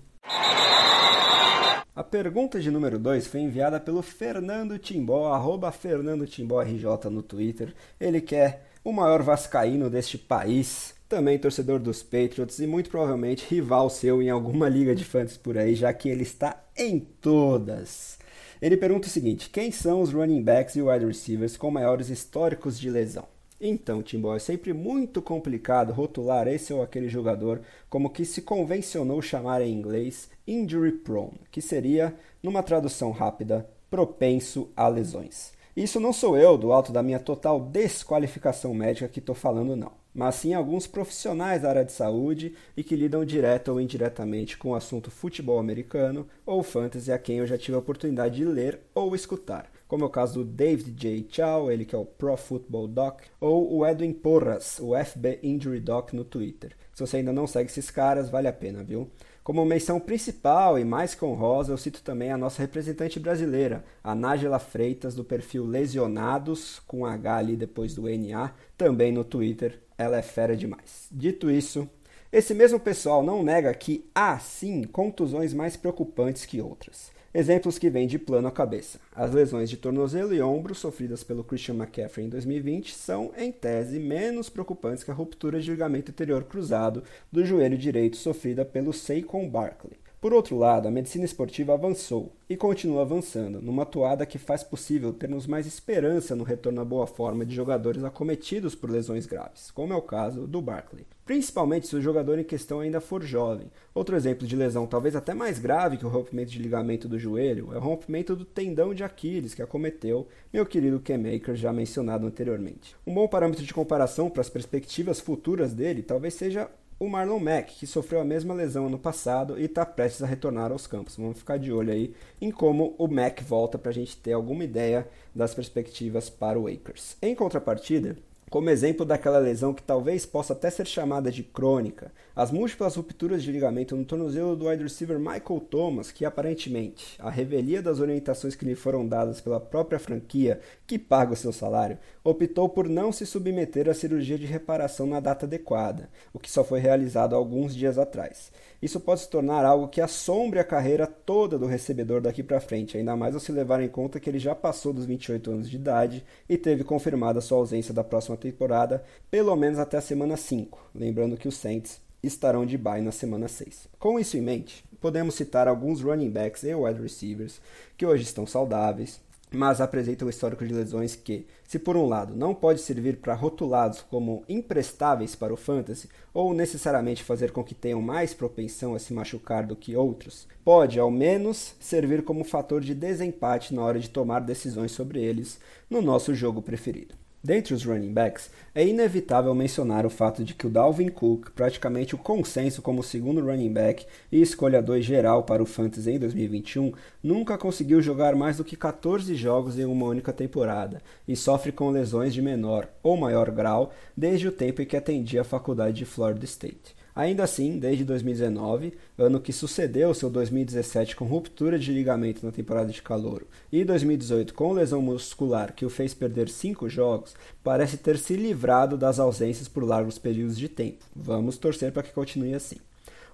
A 1.96 2.04
pergunta 2.04 2.60
de 2.60 2.70
número 2.70 2.98
2 2.98 3.26
foi 3.26 3.40
enviada 3.40 3.80
pelo 3.80 4.02
Fernando 4.02 4.78
Timbó, 4.78 5.32
arroba 5.32 5.72
Fernando 5.72 6.26
Timbó 6.26 6.60
RJ 6.60 7.08
no 7.10 7.22
Twitter. 7.22 7.74
Ele 7.98 8.20
quer 8.20 8.66
o 8.84 8.92
maior 8.92 9.22
vascaíno 9.22 9.88
deste 9.88 10.18
país, 10.18 10.94
também 11.08 11.38
torcedor 11.38 11.80
dos 11.80 12.02
Patriots 12.02 12.58
e 12.58 12.66
muito 12.66 12.90
provavelmente 12.90 13.46
rival 13.48 13.88
seu 13.88 14.20
em 14.20 14.28
alguma 14.28 14.68
liga 14.68 14.94
de 14.94 15.06
fantasy 15.06 15.38
por 15.38 15.56
aí, 15.56 15.74
já 15.74 15.90
que 15.90 16.10
ele 16.10 16.22
está 16.22 16.62
em 16.76 17.00
todas. 17.00 18.18
Ele 18.60 18.76
pergunta 18.76 19.08
o 19.08 19.10
seguinte: 19.10 19.48
quem 19.48 19.72
são 19.72 20.02
os 20.02 20.12
running 20.12 20.42
backs 20.42 20.76
e 20.76 20.82
wide 20.82 21.06
receivers 21.06 21.56
com 21.56 21.70
maiores 21.70 22.10
históricos 22.10 22.78
de 22.78 22.90
lesão? 22.90 23.26
Então, 23.60 24.02
Timbó, 24.02 24.34
é 24.36 24.38
sempre 24.38 24.72
muito 24.72 25.22
complicado 25.22 25.92
rotular 25.92 26.46
esse 26.46 26.72
ou 26.72 26.82
aquele 26.82 27.08
jogador 27.08 27.62
como 27.88 28.10
que 28.10 28.24
se 28.24 28.42
convencionou 28.42 29.22
chamar 29.22 29.62
em 29.62 29.72
inglês 29.72 30.28
injury 30.46 30.92
prone, 30.92 31.40
que 31.50 31.62
seria, 31.62 32.14
numa 32.42 32.62
tradução 32.62 33.10
rápida, 33.10 33.68
propenso 33.90 34.70
a 34.76 34.86
lesões. 34.88 35.52
Isso 35.74 35.98
não 35.98 36.12
sou 36.12 36.36
eu, 36.36 36.56
do 36.56 36.72
alto 36.72 36.92
da 36.92 37.02
minha 37.02 37.18
total 37.18 37.60
desqualificação 37.60 38.74
médica, 38.74 39.08
que 39.08 39.20
estou 39.20 39.34
falando, 39.34 39.76
não. 39.76 39.92
Mas 40.14 40.36
sim 40.36 40.54
alguns 40.54 40.86
profissionais 40.86 41.62
da 41.62 41.68
área 41.68 41.84
de 41.84 41.92
saúde 41.92 42.54
e 42.74 42.82
que 42.82 42.96
lidam 42.96 43.24
direto 43.24 43.68
ou 43.68 43.80
indiretamente 43.80 44.56
com 44.56 44.70
o 44.70 44.74
assunto 44.74 45.10
futebol 45.10 45.58
americano 45.58 46.26
ou 46.46 46.62
fantasy, 46.62 47.12
a 47.12 47.18
quem 47.18 47.38
eu 47.38 47.46
já 47.46 47.58
tive 47.58 47.74
a 47.74 47.80
oportunidade 47.80 48.36
de 48.36 48.44
ler 48.44 48.80
ou 48.94 49.14
escutar. 49.14 49.70
Como 49.88 50.04
é 50.04 50.06
o 50.06 50.10
caso 50.10 50.42
do 50.42 50.44
David 50.44 50.92
J. 50.92 51.26
Chow, 51.30 51.70
ele 51.70 51.84
que 51.84 51.94
é 51.94 51.98
o 51.98 52.04
Pro 52.04 52.36
Football 52.36 52.88
Doc, 52.88 53.20
ou 53.40 53.72
o 53.72 53.86
Edwin 53.86 54.12
Porras, 54.12 54.78
o 54.80 54.92
FB 54.96 55.38
Injury 55.42 55.80
Doc 55.80 56.12
no 56.12 56.24
Twitter. 56.24 56.76
Se 56.92 57.06
você 57.06 57.18
ainda 57.18 57.32
não 57.32 57.46
segue 57.46 57.70
esses 57.70 57.90
caras, 57.90 58.28
vale 58.28 58.48
a 58.48 58.52
pena, 58.52 58.82
viu? 58.82 59.08
Como 59.44 59.64
menção 59.64 60.00
principal 60.00 60.76
e 60.76 60.84
mais 60.84 61.14
que 61.14 61.24
honrosa, 61.24 61.72
eu 61.72 61.78
cito 61.78 62.02
também 62.02 62.32
a 62.32 62.36
nossa 62.36 62.60
representante 62.60 63.20
brasileira, 63.20 63.84
a 64.02 64.12
Nájela 64.12 64.58
Freitas, 64.58 65.14
do 65.14 65.22
perfil 65.22 65.64
Lesionados, 65.64 66.80
com 66.80 67.06
H 67.06 67.36
ali 67.36 67.56
depois 67.56 67.94
do 67.94 68.08
NA, 68.08 68.52
também 68.76 69.12
no 69.12 69.22
Twitter. 69.22 69.80
Ela 69.96 70.16
é 70.16 70.22
fera 70.22 70.56
demais. 70.56 71.06
Dito 71.12 71.48
isso, 71.48 71.88
esse 72.32 72.52
mesmo 72.54 72.80
pessoal 72.80 73.22
não 73.22 73.44
nega 73.44 73.72
que 73.72 74.10
há 74.12 74.36
sim 74.40 74.82
contusões 74.82 75.54
mais 75.54 75.76
preocupantes 75.76 76.44
que 76.44 76.60
outras. 76.60 77.14
Exemplos 77.38 77.78
que 77.78 77.90
vêm 77.90 78.06
de 78.06 78.18
plano 78.18 78.48
à 78.48 78.50
cabeça. 78.50 78.98
As 79.14 79.30
lesões 79.34 79.68
de 79.68 79.76
tornozelo 79.76 80.34
e 80.34 80.40
ombro 80.40 80.74
sofridas 80.74 81.22
pelo 81.22 81.44
Christian 81.44 81.74
McCaffrey 81.74 82.24
em 82.24 82.30
2020 82.30 82.94
são, 82.94 83.30
em 83.36 83.52
tese, 83.52 83.98
menos 83.98 84.48
preocupantes 84.48 85.04
que 85.04 85.10
a 85.10 85.14
ruptura 85.14 85.60
de 85.60 85.70
ligamento 85.70 86.10
anterior 86.10 86.44
cruzado 86.44 87.02
do 87.30 87.44
joelho 87.44 87.76
direito 87.76 88.16
sofrida 88.16 88.64
pelo 88.64 88.90
Saquon 88.90 89.50
Barkley. 89.50 89.98
Por 90.18 90.32
outro 90.32 90.56
lado, 90.56 90.88
a 90.88 90.90
medicina 90.90 91.26
esportiva 91.26 91.74
avançou 91.74 92.34
e 92.48 92.56
continua 92.56 93.02
avançando, 93.02 93.60
numa 93.60 93.84
toada 93.84 94.24
que 94.24 94.38
faz 94.38 94.64
possível 94.64 95.12
termos 95.12 95.46
mais 95.46 95.66
esperança 95.66 96.34
no 96.34 96.42
retorno 96.42 96.80
à 96.80 96.84
boa 96.84 97.06
forma 97.06 97.44
de 97.44 97.54
jogadores 97.54 98.02
acometidos 98.02 98.74
por 98.74 98.90
lesões 98.90 99.26
graves, 99.26 99.70
como 99.70 99.92
é 99.92 99.96
o 99.96 100.00
caso 100.00 100.46
do 100.46 100.62
Barkley. 100.62 101.06
Principalmente 101.26 101.86
se 101.86 101.96
o 101.96 102.00
jogador 102.00 102.38
em 102.38 102.44
questão 102.44 102.80
ainda 102.80 103.00
for 103.00 103.22
jovem. 103.22 103.70
Outro 103.94 104.16
exemplo 104.16 104.46
de 104.46 104.56
lesão 104.56 104.86
talvez 104.86 105.14
até 105.14 105.34
mais 105.34 105.58
grave 105.58 105.98
que 105.98 106.06
o 106.06 106.08
rompimento 106.08 106.50
de 106.50 106.60
ligamento 106.60 107.08
do 107.08 107.18
joelho 107.18 107.74
é 107.74 107.76
o 107.76 107.80
rompimento 107.80 108.34
do 108.34 108.44
tendão 108.44 108.94
de 108.94 109.04
Aquiles 109.04 109.52
que 109.52 109.62
acometeu 109.62 110.26
meu 110.50 110.64
querido 110.64 111.00
Ken 111.00 111.18
Maker 111.18 111.54
já 111.54 111.72
mencionado 111.74 112.26
anteriormente. 112.26 112.96
Um 113.06 113.12
bom 113.12 113.28
parâmetro 113.28 113.64
de 113.64 113.74
comparação 113.74 114.30
para 114.30 114.40
as 114.40 114.48
perspectivas 114.48 115.20
futuras 115.20 115.74
dele 115.74 116.02
talvez 116.02 116.32
seja 116.34 116.70
o 116.98 117.08
Marlon 117.08 117.38
Mack, 117.38 117.74
que 117.74 117.86
sofreu 117.86 118.20
a 118.20 118.24
mesma 118.24 118.54
lesão 118.54 118.86
ano 118.86 118.98
passado 118.98 119.58
e 119.58 119.64
está 119.64 119.84
prestes 119.84 120.22
a 120.22 120.26
retornar 120.26 120.72
aos 120.72 120.86
campos. 120.86 121.16
Vamos 121.16 121.38
ficar 121.38 121.58
de 121.58 121.70
olho 121.70 121.92
aí 121.92 122.14
em 122.40 122.50
como 122.50 122.94
o 122.98 123.06
Mack 123.06 123.44
volta 123.44 123.76
para 123.78 123.90
a 123.90 123.94
gente 123.94 124.16
ter 124.16 124.32
alguma 124.32 124.64
ideia 124.64 125.06
das 125.34 125.54
perspectivas 125.54 126.30
para 126.30 126.58
o 126.58 126.66
Akers. 126.66 127.16
Em 127.20 127.34
contrapartida, 127.34 128.16
como 128.48 128.70
exemplo 128.70 129.04
daquela 129.04 129.38
lesão 129.38 129.74
que 129.74 129.82
talvez 129.82 130.24
possa 130.24 130.52
até 130.52 130.70
ser 130.70 130.86
chamada 130.86 131.32
de 131.32 131.42
crônica, 131.42 132.12
as 132.34 132.52
múltiplas 132.52 132.94
rupturas 132.94 133.42
de 133.42 133.50
ligamento 133.50 133.96
no 133.96 134.04
tornozelo 134.04 134.54
do 134.54 134.68
wide 134.68 134.84
receiver 134.84 135.18
Michael 135.18 135.60
Thomas, 135.68 136.12
que 136.12 136.24
aparentemente, 136.24 137.16
a 137.18 137.28
revelia 137.28 137.82
das 137.82 137.98
orientações 137.98 138.54
que 138.54 138.64
lhe 138.64 138.76
foram 138.76 139.06
dadas 139.06 139.40
pela 139.40 139.58
própria 139.58 139.98
franquia 139.98 140.60
que 140.86 140.96
paga 140.96 141.32
o 141.32 141.36
seu 141.36 141.52
salário, 141.52 141.98
optou 142.22 142.68
por 142.68 142.88
não 142.88 143.10
se 143.10 143.26
submeter 143.26 143.88
à 143.88 143.94
cirurgia 143.94 144.38
de 144.38 144.46
reparação 144.46 145.08
na 145.08 145.18
data 145.18 145.44
adequada, 145.44 146.08
o 146.32 146.38
que 146.38 146.50
só 146.50 146.62
foi 146.62 146.78
realizado 146.78 147.34
alguns 147.34 147.74
dias 147.74 147.98
atrás. 147.98 148.52
Isso 148.80 149.00
pode 149.00 149.20
se 149.20 149.30
tornar 149.30 149.64
algo 149.64 149.88
que 149.88 150.00
assombre 150.00 150.58
a 150.58 150.64
carreira 150.64 151.06
toda 151.06 151.58
do 151.58 151.66
recebedor 151.66 152.20
daqui 152.20 152.42
para 152.42 152.60
frente, 152.60 152.96
ainda 152.96 153.16
mais 153.16 153.34
ao 153.34 153.40
se 153.40 153.52
levar 153.52 153.82
em 153.82 153.88
conta 153.88 154.20
que 154.20 154.28
ele 154.28 154.38
já 154.38 154.54
passou 154.54 154.92
dos 154.92 155.04
28 155.04 155.50
anos 155.50 155.70
de 155.70 155.76
idade 155.76 156.24
e 156.48 156.58
teve 156.58 156.84
confirmada 156.84 157.40
sua 157.40 157.58
ausência 157.58 157.94
da 157.94 158.04
próxima 158.04 158.36
temporada, 158.36 159.04
pelo 159.30 159.54
menos 159.56 159.78
até 159.78 159.96
a 159.96 160.02
semana 160.02 160.36
5, 160.36 160.90
lembrando 160.94 161.36
que 161.36 161.48
os 161.48 161.56
Saints 161.56 162.00
estarão 162.22 162.66
de 162.66 162.76
bye 162.76 163.00
na 163.00 163.12
semana 163.12 163.48
6. 163.48 163.88
Com 163.98 164.18
isso 164.18 164.36
em 164.36 164.40
mente, 164.40 164.84
podemos 165.00 165.34
citar 165.34 165.68
alguns 165.68 166.02
running 166.02 166.30
backs 166.30 166.62
e 166.64 166.74
wide 166.74 167.00
receivers 167.00 167.60
que 167.96 168.04
hoje 168.04 168.24
estão 168.24 168.46
saudáveis, 168.46 169.20
mas 169.52 169.80
apresentam 169.80 170.26
um 170.26 170.30
histórico 170.30 170.66
de 170.66 170.74
lesões 170.74 171.14
que, 171.14 171.46
se 171.64 171.78
por 171.78 171.96
um 171.96 172.06
lado 172.06 172.34
não 172.34 172.54
pode 172.54 172.80
servir 172.80 173.16
para 173.16 173.34
rotulados 173.34 174.02
como 174.02 174.44
imprestáveis 174.48 175.34
para 175.34 175.52
o 175.52 175.56
fantasy 175.56 176.08
ou 176.34 176.52
necessariamente 176.52 177.22
fazer 177.22 177.52
com 177.52 177.64
que 177.64 177.74
tenham 177.74 178.02
mais 178.02 178.34
propensão 178.34 178.94
a 178.94 178.98
se 178.98 179.12
machucar 179.12 179.66
do 179.66 179.76
que 179.76 179.96
outros, 179.96 180.46
pode 180.64 180.98
ao 180.98 181.10
menos 181.10 181.74
servir 181.80 182.22
como 182.22 182.44
fator 182.44 182.80
de 182.80 182.94
desempate 182.94 183.74
na 183.74 183.82
hora 183.82 183.98
de 183.98 184.10
tomar 184.10 184.40
decisões 184.40 184.92
sobre 184.92 185.20
eles 185.22 185.58
no 185.88 186.02
nosso 186.02 186.34
jogo 186.34 186.60
preferido. 186.60 187.25
Dentre 187.46 187.74
os 187.74 187.84
running 187.84 188.12
backs, 188.12 188.50
é 188.74 188.84
inevitável 188.84 189.54
mencionar 189.54 190.04
o 190.04 190.10
fato 190.10 190.42
de 190.42 190.52
que 190.52 190.66
o 190.66 190.68
Dalvin 190.68 191.10
Cook, 191.10 191.50
praticamente 191.54 192.12
o 192.12 192.18
consenso 192.18 192.82
como 192.82 193.04
segundo 193.04 193.40
running 193.40 193.72
back 193.72 194.04
e 194.32 194.42
escolha 194.42 194.82
2 194.82 195.04
geral 195.04 195.44
para 195.44 195.62
o 195.62 195.66
Fantasy 195.66 196.10
em 196.10 196.18
2021, 196.18 196.92
nunca 197.22 197.56
conseguiu 197.56 198.02
jogar 198.02 198.34
mais 198.34 198.56
do 198.56 198.64
que 198.64 198.74
14 198.74 199.32
jogos 199.36 199.78
em 199.78 199.84
uma 199.84 200.06
única 200.06 200.32
temporada 200.32 201.00
e 201.28 201.36
sofre 201.36 201.70
com 201.70 201.88
lesões 201.88 202.34
de 202.34 202.42
menor 202.42 202.88
ou 203.00 203.16
maior 203.16 203.48
grau 203.52 203.92
desde 204.16 204.48
o 204.48 204.52
tempo 204.52 204.82
em 204.82 204.84
que 204.84 204.96
atendia 204.96 205.42
a 205.42 205.44
faculdade 205.44 205.98
de 205.98 206.04
Florida 206.04 206.44
State. 206.44 206.95
Ainda 207.16 207.44
assim, 207.44 207.78
desde 207.78 208.04
2019, 208.04 208.92
ano 209.16 209.40
que 209.40 209.50
sucedeu 209.50 210.12
seu 210.12 210.28
2017 210.28 211.16
com 211.16 211.24
ruptura 211.24 211.78
de 211.78 211.90
ligamento 211.90 212.44
na 212.44 212.52
temporada 212.52 212.92
de 212.92 213.00
calor, 213.00 213.46
e 213.72 213.82
2018 213.84 214.52
com 214.52 214.74
lesão 214.74 215.00
muscular 215.00 215.72
que 215.72 215.86
o 215.86 215.88
fez 215.88 216.12
perder 216.12 216.50
cinco 216.50 216.90
jogos, 216.90 217.34
parece 217.64 217.96
ter 217.96 218.18
se 218.18 218.36
livrado 218.36 218.98
das 218.98 219.18
ausências 219.18 219.66
por 219.66 219.82
largos 219.82 220.18
períodos 220.18 220.58
de 220.58 220.68
tempo. 220.68 221.06
Vamos 221.16 221.56
torcer 221.56 221.90
para 221.90 222.02
que 222.02 222.12
continue 222.12 222.52
assim. 222.52 222.76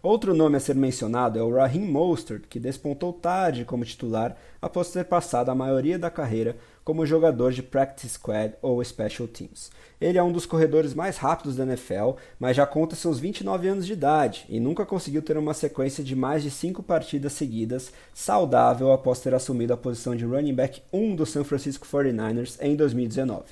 Outro 0.03 0.35
nome 0.35 0.57
a 0.57 0.61
ser 0.61 0.75
mencionado 0.75 1.39
é 1.39 1.43
o 1.45 1.55
Raheem 1.55 1.85
Mostert, 1.85 2.43
que 2.49 2.59
despontou 2.59 3.13
tarde 3.13 3.65
como 3.65 3.85
titular 3.85 4.37
após 4.61 4.91
ter 4.91 5.05
passado 5.05 5.49
a 5.49 5.55
maioria 5.55 5.97
da 5.97 6.11
carreira 6.11 6.57
como 6.83 7.07
jogador 7.07 7.53
de 7.53 7.63
practice 7.63 8.09
squad 8.09 8.55
ou 8.61 8.83
special 8.83 9.29
teams. 9.29 9.71
Ele 10.01 10.19
é 10.19 10.23
um 10.23 10.33
dos 10.33 10.45
corredores 10.45 10.93
mais 10.93 11.19
rápidos 11.19 11.55
da 11.55 11.63
NFL, 11.63 12.15
mas 12.37 12.57
já 12.57 12.67
conta 12.67 12.97
seus 12.97 13.21
29 13.21 13.69
anos 13.69 13.87
de 13.87 13.93
idade 13.93 14.45
e 14.49 14.59
nunca 14.59 14.85
conseguiu 14.85 15.23
ter 15.23 15.37
uma 15.37 15.55
sequência 15.55 16.03
de 16.03 16.17
mais 16.17 16.43
de 16.43 16.51
cinco 16.51 16.83
partidas 16.83 17.35
seguidas 17.35 17.93
saudável 18.13 18.91
após 18.91 19.21
ter 19.21 19.33
assumido 19.33 19.73
a 19.73 19.77
posição 19.77 20.17
de 20.17 20.25
running 20.25 20.55
back 20.55 20.83
1 20.93 21.15
do 21.15 21.25
San 21.25 21.45
Francisco 21.45 21.87
49ers 21.87 22.59
em 22.61 22.75
2019 22.75 23.45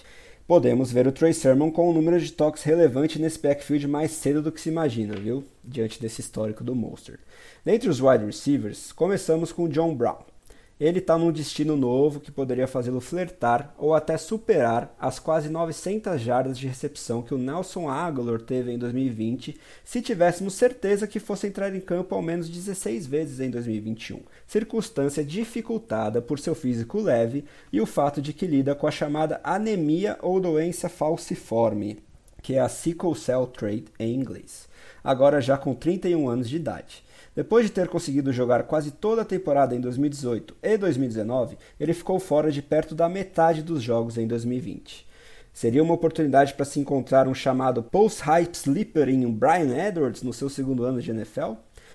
podemos 0.51 0.91
ver 0.91 1.07
o 1.07 1.13
Trey 1.13 1.33
Sermon 1.33 1.71
com 1.71 1.89
um 1.89 1.93
número 1.93 2.19
de 2.19 2.33
toques 2.33 2.65
relevante 2.65 3.21
nesse 3.21 3.39
backfield 3.39 3.87
mais 3.87 4.11
cedo 4.11 4.43
do 4.43 4.51
que 4.51 4.61
se 4.61 4.69
imagina, 4.69 5.15
viu? 5.15 5.45
Diante 5.63 6.03
desse 6.03 6.21
histórico 6.21 6.65
do 6.65 6.75
Monster. 6.75 7.21
Dentre 7.65 7.89
os 7.89 8.01
wide 8.01 8.25
receivers, 8.25 8.91
começamos 8.91 9.53
com 9.53 9.69
John 9.69 9.95
Brown 9.95 10.25
ele 10.81 10.99
está 10.99 11.19
num 11.19 11.31
destino 11.31 11.77
novo 11.77 12.21
que 12.21 12.33
poderia 12.33 12.67
fazê-lo 12.67 13.03
flertar 13.03 13.75
ou 13.77 13.95
até 13.95 14.17
superar 14.17 14.97
as 14.99 15.19
quase 15.19 15.51
900 15.51 16.19
jardas 16.19 16.59
de 16.59 16.67
recepção 16.67 17.21
que 17.21 17.35
o 17.35 17.39
Nelson 17.39 17.87
Aguilar 17.87 18.41
teve 18.41 18.73
em 18.73 18.79
2020, 18.79 19.61
se 19.85 20.01
tivéssemos 20.01 20.55
certeza 20.55 21.07
que 21.07 21.21
fosse 21.21 21.47
entrar 21.47 21.75
em 21.75 21.81
campo 21.81 22.15
ao 22.15 22.23
menos 22.23 22.49
16 22.49 23.07
vezes 23.07 23.41
em 23.41 23.51
2021, 23.51 24.21
circunstância 24.47 25.23
dificultada 25.23 26.23
por 26.23 26.39
seu 26.39 26.55
físico 26.55 26.99
leve 26.99 27.45
e 27.71 27.79
o 27.79 27.87
fato 27.87 28.23
de 28.23 28.33
que 28.33 28.47
lida 28.47 28.75
com 28.75 28.87
a 28.87 28.91
chamada 28.91 29.39
anemia 29.45 30.19
ou 30.23 30.41
doença 30.41 30.89
falciforme, 30.89 31.99
que 32.41 32.55
é 32.55 32.61
a 32.61 32.71
sickle 32.71 33.15
cell 33.15 33.47
trait 33.47 33.85
em 33.99 34.15
inglês, 34.15 34.67
agora 35.05 35.43
já 35.43 35.59
com 35.59 35.75
31 35.75 36.27
anos 36.27 36.49
de 36.49 36.57
idade. 36.57 37.10
Depois 37.35 37.65
de 37.65 37.73
ter 37.73 37.89
conseguido 37.89 38.33
jogar 38.33 38.65
quase 38.65 38.91
toda 38.91 39.23
a 39.23 39.25
temporada 39.25 39.75
em 39.75 39.81
2018 39.81 40.57
e 40.63 40.77
2019, 40.77 41.57
ele 41.79 41.95
ficou 41.95 42.19
fora 42.19 42.51
de 42.51 42.61
perto 42.61 42.95
da 42.95 43.09
metade 43.09 43.63
dos 43.63 43.83
jogos 43.83 44.19
em 44.19 44.27
2020. 44.27 45.07
Seria 45.53 45.83
uma 45.83 45.95
oportunidade 45.95 46.55
para 46.55 46.65
se 46.65 46.81
encontrar 46.81 47.29
um 47.29 47.35
chamado 47.35 47.83
post-hype 47.83 48.55
sleeper 48.55 49.09
em 49.09 49.31
Brian 49.31 49.77
Edwards 49.77 50.23
no 50.23 50.33
seu 50.33 50.49
segundo 50.49 50.85
ano 50.85 51.01
de 51.01 51.11
NFL? 51.11 51.55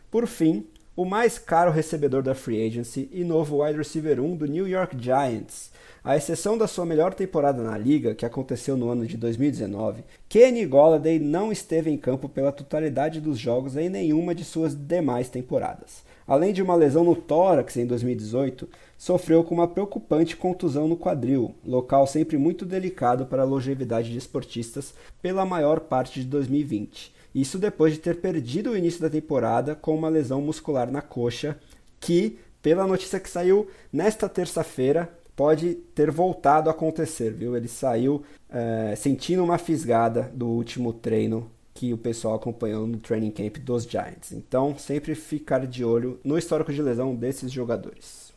Por 0.09 0.27
fim, 0.27 0.67
o 0.95 1.03
mais 1.03 1.37
caro 1.37 1.71
recebedor 1.71 2.23
da 2.23 2.33
free 2.33 2.65
agency 2.65 3.09
e 3.11 3.25
novo 3.25 3.61
wide 3.61 3.77
receiver 3.77 4.21
1 4.21 4.37
do 4.37 4.45
New 4.45 4.65
York 4.65 4.95
Giants, 4.97 5.69
à 6.01 6.15
exceção 6.15 6.57
da 6.57 6.67
sua 6.67 6.85
melhor 6.85 7.13
temporada 7.13 7.61
na 7.61 7.77
liga, 7.77 8.15
que 8.15 8.25
aconteceu 8.25 8.77
no 8.77 8.89
ano 8.89 9.05
de 9.05 9.17
2019, 9.17 10.05
Kenny 10.29 10.65
Golladay 10.65 11.19
não 11.19 11.51
esteve 11.51 11.89
em 11.89 11.97
campo 11.97 12.29
pela 12.29 12.51
totalidade 12.51 13.19
dos 13.19 13.37
jogos 13.37 13.75
em 13.75 13.89
nenhuma 13.89 14.33
de 14.33 14.45
suas 14.45 14.73
demais 14.73 15.27
temporadas. 15.27 16.05
Além 16.25 16.53
de 16.53 16.61
uma 16.61 16.75
lesão 16.75 17.03
no 17.03 17.15
tórax 17.15 17.75
em 17.75 17.85
2018, 17.85 18.67
sofreu 18.97 19.43
com 19.43 19.53
uma 19.53 19.67
preocupante 19.67 20.37
contusão 20.37 20.87
no 20.87 20.95
quadril, 20.97 21.53
local 21.65 22.07
sempre 22.07 22.37
muito 22.37 22.65
delicado 22.65 23.25
para 23.25 23.41
a 23.41 23.45
longevidade 23.45 24.11
de 24.11 24.17
esportistas 24.17 24.93
pela 25.21 25.45
maior 25.45 25.81
parte 25.81 26.21
de 26.21 26.25
2020. 26.27 27.14
Isso 27.35 27.59
depois 27.59 27.91
de 27.91 27.99
ter 27.99 28.21
perdido 28.21 28.71
o 28.71 28.77
início 28.77 29.01
da 29.01 29.09
temporada 29.09 29.75
com 29.75 29.93
uma 29.93 30.07
lesão 30.07 30.41
muscular 30.41 30.89
na 30.89 31.01
coxa, 31.01 31.59
que, 31.99 32.39
pela 32.61 32.87
notícia 32.87 33.19
que 33.19 33.29
saiu 33.29 33.67
nesta 33.91 34.29
terça-feira, 34.29 35.09
pode 35.35 35.75
ter 35.93 36.09
voltado 36.09 36.69
a 36.69 36.71
acontecer, 36.71 37.33
viu? 37.33 37.57
Ele 37.57 37.67
saiu 37.67 38.23
é, 38.49 38.95
sentindo 38.95 39.43
uma 39.43 39.57
fisgada 39.57 40.31
do 40.33 40.47
último 40.47 40.93
treino 40.93 41.51
que 41.73 41.91
o 41.91 41.97
pessoal 41.97 42.35
acompanhou 42.35 42.87
no 42.87 42.99
training 42.99 43.31
camp 43.31 43.57
dos 43.57 43.83
Giants. 43.83 44.31
Então, 44.31 44.77
sempre 44.77 45.13
ficar 45.13 45.67
de 45.67 45.83
olho 45.83 46.17
no 46.23 46.37
histórico 46.37 46.71
de 46.71 46.81
lesão 46.81 47.13
desses 47.13 47.51
jogadores. 47.51 48.33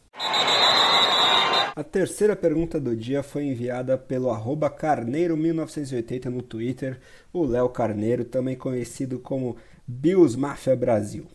A 1.74 1.84
terceira 1.84 2.34
pergunta 2.34 2.80
do 2.80 2.96
dia 2.96 3.22
foi 3.22 3.44
enviada 3.44 3.96
pelo 3.96 4.28
Carneiro1980 4.28 6.24
no 6.24 6.42
Twitter, 6.42 6.98
o 7.32 7.44
Léo 7.44 7.68
Carneiro, 7.68 8.24
também 8.24 8.56
conhecido 8.56 9.20
como 9.20 9.56
Bills 9.86 10.36
Mafia 10.36 10.74
Brasil. 10.74 11.26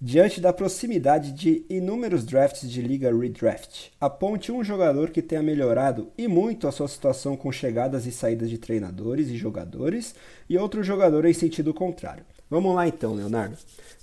Diante 0.00 0.40
da 0.40 0.52
proximidade 0.52 1.32
de 1.32 1.64
inúmeros 1.70 2.24
drafts 2.24 2.68
de 2.68 2.82
liga 2.82 3.16
redraft, 3.16 3.92
aponte 4.00 4.50
um 4.50 4.64
jogador 4.64 5.10
que 5.10 5.22
tenha 5.22 5.42
melhorado 5.42 6.10
e 6.18 6.26
muito 6.26 6.66
a 6.66 6.72
sua 6.72 6.88
situação 6.88 7.36
com 7.36 7.52
chegadas 7.52 8.04
e 8.04 8.10
saídas 8.10 8.50
de 8.50 8.58
treinadores 8.58 9.28
e 9.28 9.36
jogadores, 9.36 10.14
e 10.50 10.58
outro 10.58 10.82
jogador 10.82 11.24
em 11.24 11.32
sentido 11.32 11.72
contrário. 11.72 12.24
Vamos 12.54 12.72
lá 12.72 12.86
então, 12.86 13.14
Leonardo. 13.14 13.56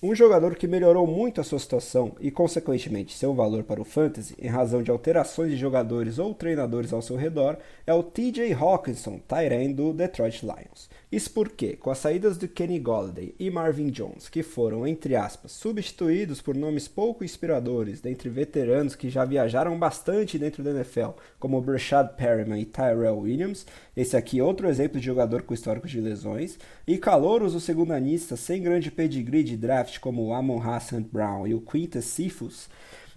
Um 0.03 0.13
jogador 0.13 0.57
que 0.57 0.67
melhorou 0.67 1.07
muito 1.07 1.39
a 1.39 1.43
sua 1.43 1.57
situação 1.57 2.11
e, 2.19 2.29
consequentemente, 2.29 3.17
seu 3.17 3.33
valor 3.33 3.63
para 3.63 3.79
o 3.79 3.85
fantasy 3.85 4.35
em 4.37 4.49
razão 4.49 4.83
de 4.83 4.91
alterações 4.91 5.51
de 5.51 5.55
jogadores 5.55 6.19
ou 6.19 6.33
treinadores 6.33 6.91
ao 6.91 7.01
seu 7.01 7.15
redor 7.15 7.55
é 7.87 7.93
o 7.93 8.03
TJ 8.03 8.51
Hawkinson, 8.51 9.21
Tyrant 9.25 9.73
do 9.73 9.93
Detroit 9.93 10.41
Lions. 10.41 10.89
Isso 11.11 11.29
porque, 11.31 11.75
com 11.75 11.91
as 11.91 11.97
saídas 11.97 12.37
de 12.37 12.47
Kenny 12.47 12.79
Golladay 12.79 13.35
e 13.37 13.49
Marvin 13.49 13.89
Jones, 13.89 14.29
que 14.29 14.41
foram, 14.41 14.87
entre 14.87 15.13
aspas, 15.13 15.51
substituídos 15.51 16.41
por 16.41 16.55
nomes 16.55 16.87
pouco 16.87 17.25
inspiradores 17.25 17.99
dentre 17.99 18.29
veteranos 18.29 18.95
que 18.95 19.09
já 19.09 19.25
viajaram 19.25 19.77
bastante 19.77 20.39
dentro 20.39 20.63
da 20.63 20.71
NFL, 20.71 21.09
como 21.37 21.59
Brashad 21.59 22.15
Perryman 22.15 22.61
e 22.61 22.65
Tyrell 22.65 23.19
Williams, 23.19 23.65
esse 23.95 24.15
aqui 24.15 24.41
outro 24.41 24.69
exemplo 24.69 25.01
de 25.01 25.05
jogador 25.05 25.41
com 25.41 25.53
histórico 25.53 25.85
de 25.85 25.99
lesões, 25.99 26.57
e 26.87 26.97
calouros 26.97 27.53
ou 27.53 27.59
segundanistas 27.59 28.39
sem 28.39 28.61
grande 28.61 28.89
pedigree 28.89 29.43
de 29.43 29.57
draft 29.57 29.99
como 29.99 30.33
Amon 30.33 30.61
Hassan 30.61 31.01
Brown 31.01 31.45
e 31.45 31.53
o 31.53 31.59
Quintus 31.59 32.05
Cephus, 32.05 32.69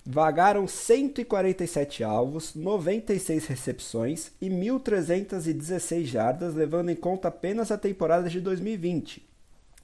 vagaram 0.05 0.67
147 0.67 2.05
alvos, 2.05 2.55
96 2.55 3.47
recepções 3.47 4.33
e 4.41 4.49
1.316 4.51 6.05
jardas, 6.05 6.55
levando 6.55 6.91
em 6.91 6.97
conta 6.97 7.29
apenas 7.29 7.71
a 7.71 7.79
temporada 7.79 8.29
de 8.29 8.41
2020, 8.41 9.27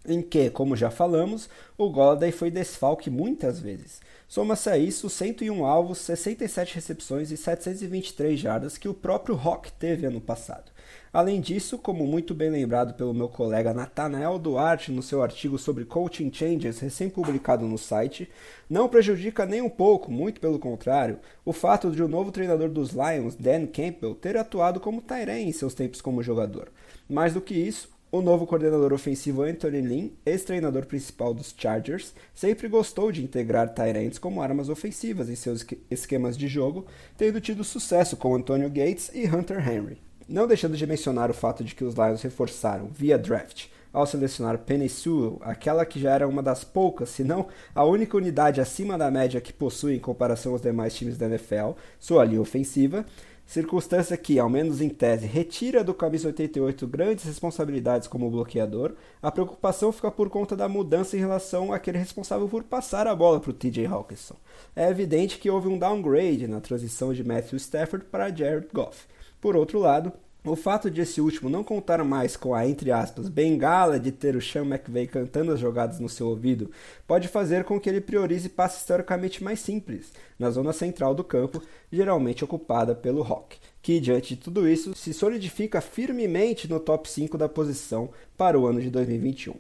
em 0.07 0.23
que, 0.23 0.51
como 0.51 0.77
já 0.77 0.91
falamos, 0.91 1.49
o 1.77 1.91
Golladay 1.91 2.33
foi 2.33 2.51
desfalque 2.51 3.11
muitas 3.11 3.61
vezes. 3.61 4.01
Soma-se 4.27 4.71
a 4.71 4.79
isso 4.79 5.11
101 5.11 5.65
alvos, 5.65 5.99
67 5.99 6.77
recepções 6.77 7.31
e 7.33 7.37
723 7.37 8.39
jardas 8.39 8.79
que 8.79 8.89
o 8.89 8.95
próprio 8.95 9.35
Rock 9.35 9.73
teve 9.73 10.07
ano 10.07 10.21
passado. 10.21 10.71
Além 11.13 11.41
disso, 11.41 11.77
como 11.77 12.07
muito 12.07 12.33
bem 12.33 12.49
lembrado 12.49 12.95
pelo 12.95 13.13
meu 13.13 13.29
colega 13.29 13.75
Nathanael 13.75 14.39
Duarte 14.39 14.93
no 14.93 15.03
seu 15.03 15.21
artigo 15.21 15.59
sobre 15.59 15.85
coaching 15.85 16.31
changes 16.33 16.79
recém-publicado 16.79 17.67
no 17.67 17.77
site, 17.77 18.31
não 18.69 18.89
prejudica 18.89 19.45
nem 19.45 19.61
um 19.61 19.69
pouco, 19.69 20.13
muito 20.13 20.41
pelo 20.41 20.61
contrário, 20.61 21.19
o 21.45 21.53
fato 21.53 21.91
de 21.91 22.01
o 22.01 22.07
novo 22.07 22.31
treinador 22.31 22.69
dos 22.69 22.91
Lions, 22.91 23.35
Dan 23.35 23.67
Campbell, 23.67 24.15
ter 24.15 24.37
atuado 24.37 24.79
como 24.79 25.03
Tyrene 25.03 25.49
em 25.49 25.53
seus 25.53 25.75
tempos 25.75 26.01
como 26.01 26.23
jogador. 26.23 26.69
Mais 27.09 27.35
do 27.35 27.41
que 27.41 27.55
isso, 27.55 27.89
o 28.13 28.21
novo 28.21 28.47
coordenador 28.47 28.93
ofensivo 28.93 29.43
Anthony 29.43 29.81
Lynn, 29.81 30.11
ex-treinador 30.27 30.87
principal 30.87 31.33
dos 31.33 31.55
Chargers, 31.57 32.13
sempre 32.35 32.69
gostou 32.69 33.13
de 33.13 33.23
integrar 33.23 33.73
Tyrants 33.73 34.19
como 34.19 34.43
armas 34.43 34.69
ofensivas 34.69 35.29
em 35.29 35.37
seus 35.37 35.65
esquemas 35.91 36.37
de 36.37 36.49
jogo, 36.49 36.87
tendo 37.17 37.41
tido 37.41 37.63
sucesso 37.63 38.17
com 38.17 38.35
Antonio 38.35 38.69
Gates 38.69 39.11
e 39.15 39.27
Hunter 39.27 39.67
Henry. 39.67 39.99
Não 40.29 40.47
deixando 40.47 40.77
de 40.77 40.87
mencionar 40.87 41.31
o 41.31 41.35
fato 41.35 41.63
de 41.63 41.75
que 41.75 41.85
os 41.85 41.95
Lions 41.95 42.23
reforçaram, 42.23 42.89
via 42.93 43.19
draft, 43.19 43.67
ao 43.93 44.07
selecionar 44.07 44.59
Penny 44.59 44.89
Sewell, 44.89 45.41
aquela 45.43 45.85
que 45.85 46.01
já 46.01 46.13
era 46.13 46.29
uma 46.29 46.43
das 46.43 46.63
poucas, 46.63 47.09
se 47.11 47.25
não 47.25 47.49
a 47.75 47.85
única 47.85 48.17
unidade 48.17 48.61
acima 48.61 48.97
da 48.97 49.11
média 49.11 49.41
que 49.41 49.53
possui 49.53 49.97
em 49.97 50.01
comparação 50.01 50.53
aos 50.53 50.63
demais 50.63 50.95
times 50.95 51.19
da 51.19 51.27
NFL, 51.27 51.73
sua 51.99 52.25
linha 52.25 52.41
ofensiva, 52.41 53.05
circunstância 53.51 54.17
que, 54.17 54.39
ao 54.39 54.49
menos 54.49 54.81
em 54.81 54.89
tese, 54.89 55.27
retira 55.27 55.83
do 55.83 55.93
camisa 55.93 56.29
88 56.29 56.87
grandes 56.87 57.25
responsabilidades 57.25 58.07
como 58.07 58.31
bloqueador, 58.31 58.95
a 59.21 59.29
preocupação 59.29 59.91
fica 59.91 60.09
por 60.09 60.31
conta 60.31 60.55
da 60.55 60.69
mudança 60.69 61.17
em 61.17 61.21
relação 61.21 61.73
àquele 61.73 61.99
responsável 61.99 62.49
por 62.49 62.63
passar 62.63 63.09
a 63.09 63.15
bola 63.15 63.41
para 63.41 63.51
o 63.51 63.53
TJ 63.53 63.87
Hawkinson. 63.87 64.37
É 64.77 64.89
evidente 64.89 65.37
que 65.37 65.51
houve 65.51 65.67
um 65.67 65.77
downgrade 65.77 66.47
na 66.47 66.61
transição 66.61 67.13
de 67.13 67.25
Matthew 67.25 67.57
Stafford 67.57 68.05
para 68.05 68.33
Jared 68.33 68.69
Goff. 68.73 69.07
Por 69.41 69.57
outro 69.57 69.81
lado, 69.81 70.13
o 70.45 70.57
fato 70.57 70.91
de 70.91 71.03
esse 71.03 71.21
último 71.21 71.51
não 71.51 71.63
contar 71.63 72.03
mais 72.03 72.37
com 72.37 72.55
a, 72.55 72.67
entre 72.67 72.91
aspas, 72.91 73.29
bengala 73.29 74.01
de 74.01 74.11
ter 74.11 74.35
o 74.37 74.41
Sean 74.41 74.65
McVay 74.65 75.07
cantando 75.07 75.53
as 75.53 75.61
jogadas 75.61 76.01
no 76.01 76.09
seu 76.09 76.29
ouvido, 76.29 76.71
pode 77.07 77.29
fazer 77.29 77.65
com 77.65 77.79
que 77.79 77.89
ele 77.89 78.01
priorize 78.01 78.49
passes 78.49 78.81
historicamente 78.81 79.45
mais 79.45 79.61
simples, 79.61 80.13
na 80.39 80.51
zona 80.51 80.73
central 80.73 81.15
do 81.15 81.23
campo, 81.23 81.63
geralmente 81.93 82.45
ocupada 82.45 82.95
pelo 82.95 83.23
Rock, 83.23 83.59
que, 83.83 84.01
diante 84.01 84.35
de 84.35 84.41
tudo 84.41 84.67
isso, 84.67 84.95
se 84.95 85.13
solidifica 85.13 85.81
firmemente 85.81 86.69
no 86.69 86.81
top 86.81 87.09
5 87.09 87.37
da 87.37 87.49
posição 87.49 88.09
para 88.37 88.59
o 88.59 88.67
ano 88.67 88.81
de 88.81 88.91
2021. 88.91 89.55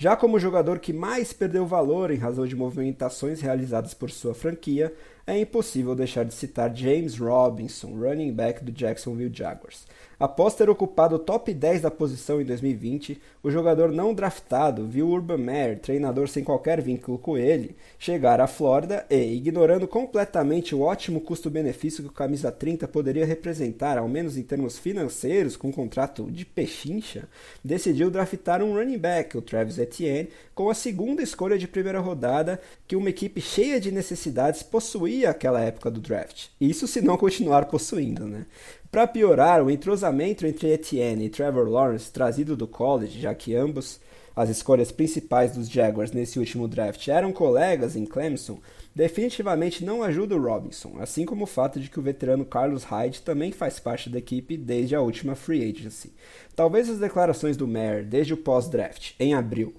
Já 0.00 0.16
como 0.16 0.40
jogador 0.40 0.78
que 0.78 0.94
mais 0.94 1.30
perdeu 1.30 1.66
valor 1.66 2.10
em 2.10 2.16
razão 2.16 2.46
de 2.46 2.56
movimentações 2.56 3.42
realizadas 3.42 3.92
por 3.92 4.10
sua 4.10 4.32
franquia, 4.32 4.94
é 5.30 5.40
impossível 5.40 5.94
deixar 5.94 6.24
de 6.24 6.34
citar 6.34 6.74
James 6.74 7.16
Robinson, 7.18 7.94
running 7.94 8.32
back 8.32 8.64
do 8.64 8.72
Jacksonville 8.72 9.32
Jaguars. 9.32 9.86
Após 10.20 10.54
ter 10.54 10.68
ocupado 10.68 11.16
o 11.16 11.18
top 11.18 11.54
10 11.54 11.80
da 11.80 11.90
posição 11.90 12.42
em 12.42 12.44
2020, 12.44 13.18
o 13.42 13.50
jogador 13.50 13.90
não 13.90 14.12
draftado 14.12 14.86
viu 14.86 15.08
Urban 15.08 15.38
Meyer, 15.38 15.78
treinador 15.78 16.28
sem 16.28 16.44
qualquer 16.44 16.82
vínculo 16.82 17.16
com 17.16 17.38
ele, 17.38 17.74
chegar 17.98 18.38
à 18.38 18.46
Flórida 18.46 19.06
e, 19.08 19.16
ignorando 19.16 19.88
completamente 19.88 20.74
o 20.74 20.82
ótimo 20.82 21.22
custo-benefício 21.22 22.02
que 22.02 22.10
o 22.10 22.12
camisa 22.12 22.52
30 22.52 22.86
poderia 22.86 23.24
representar, 23.24 23.96
ao 23.96 24.06
menos 24.08 24.36
em 24.36 24.42
termos 24.42 24.78
financeiros, 24.78 25.56
com 25.56 25.68
um 25.68 25.72
contrato 25.72 26.30
de 26.30 26.44
pechincha, 26.44 27.26
decidiu 27.64 28.10
draftar 28.10 28.62
um 28.62 28.74
running 28.74 28.98
back, 28.98 29.38
o 29.38 29.42
Travis 29.42 29.78
Etienne, 29.78 30.28
com 30.54 30.68
a 30.68 30.74
segunda 30.74 31.22
escolha 31.22 31.56
de 31.56 31.66
primeira 31.66 32.00
rodada 32.00 32.60
que 32.86 32.94
uma 32.94 33.08
equipe 33.08 33.40
cheia 33.40 33.80
de 33.80 33.90
necessidades 33.90 34.62
possuía 34.62 35.19
naquela 35.22 35.60
época 35.60 35.90
do 35.90 36.00
draft. 36.00 36.48
Isso 36.60 36.86
se 36.86 37.00
não 37.00 37.16
continuar 37.16 37.66
possuindo, 37.66 38.26
né? 38.26 38.46
Para 38.90 39.06
piorar, 39.06 39.62
o 39.62 39.70
entrosamento 39.70 40.46
entre 40.46 40.72
Etienne 40.72 41.26
e 41.26 41.30
Trevor 41.30 41.68
Lawrence, 41.68 42.10
trazido 42.10 42.56
do 42.56 42.66
college, 42.66 43.20
já 43.20 43.34
que 43.34 43.54
ambos 43.54 44.00
as 44.34 44.48
escolhas 44.48 44.90
principais 44.90 45.52
dos 45.52 45.68
Jaguars 45.68 46.12
nesse 46.12 46.38
último 46.38 46.66
draft 46.66 47.06
eram 47.08 47.32
colegas 47.32 47.96
em 47.96 48.06
Clemson, 48.06 48.60
definitivamente 48.94 49.84
não 49.84 50.02
ajuda 50.02 50.36
o 50.36 50.42
Robinson, 50.42 50.96
assim 50.98 51.24
como 51.24 51.44
o 51.44 51.46
fato 51.46 51.78
de 51.78 51.90
que 51.90 51.98
o 51.98 52.02
veterano 52.02 52.44
Carlos 52.44 52.84
Hyde 52.84 53.22
também 53.22 53.52
faz 53.52 53.78
parte 53.78 54.08
da 54.08 54.18
equipe 54.18 54.56
desde 54.56 54.94
a 54.94 55.00
última 55.00 55.34
free 55.34 55.70
agency. 55.70 56.12
Talvez 56.56 56.88
as 56.88 56.98
declarações 56.98 57.56
do 57.56 57.68
Mayer 57.68 58.04
desde 58.04 58.34
o 58.34 58.36
pós-draft, 58.36 59.12
em 59.18 59.34
abril, 59.34 59.74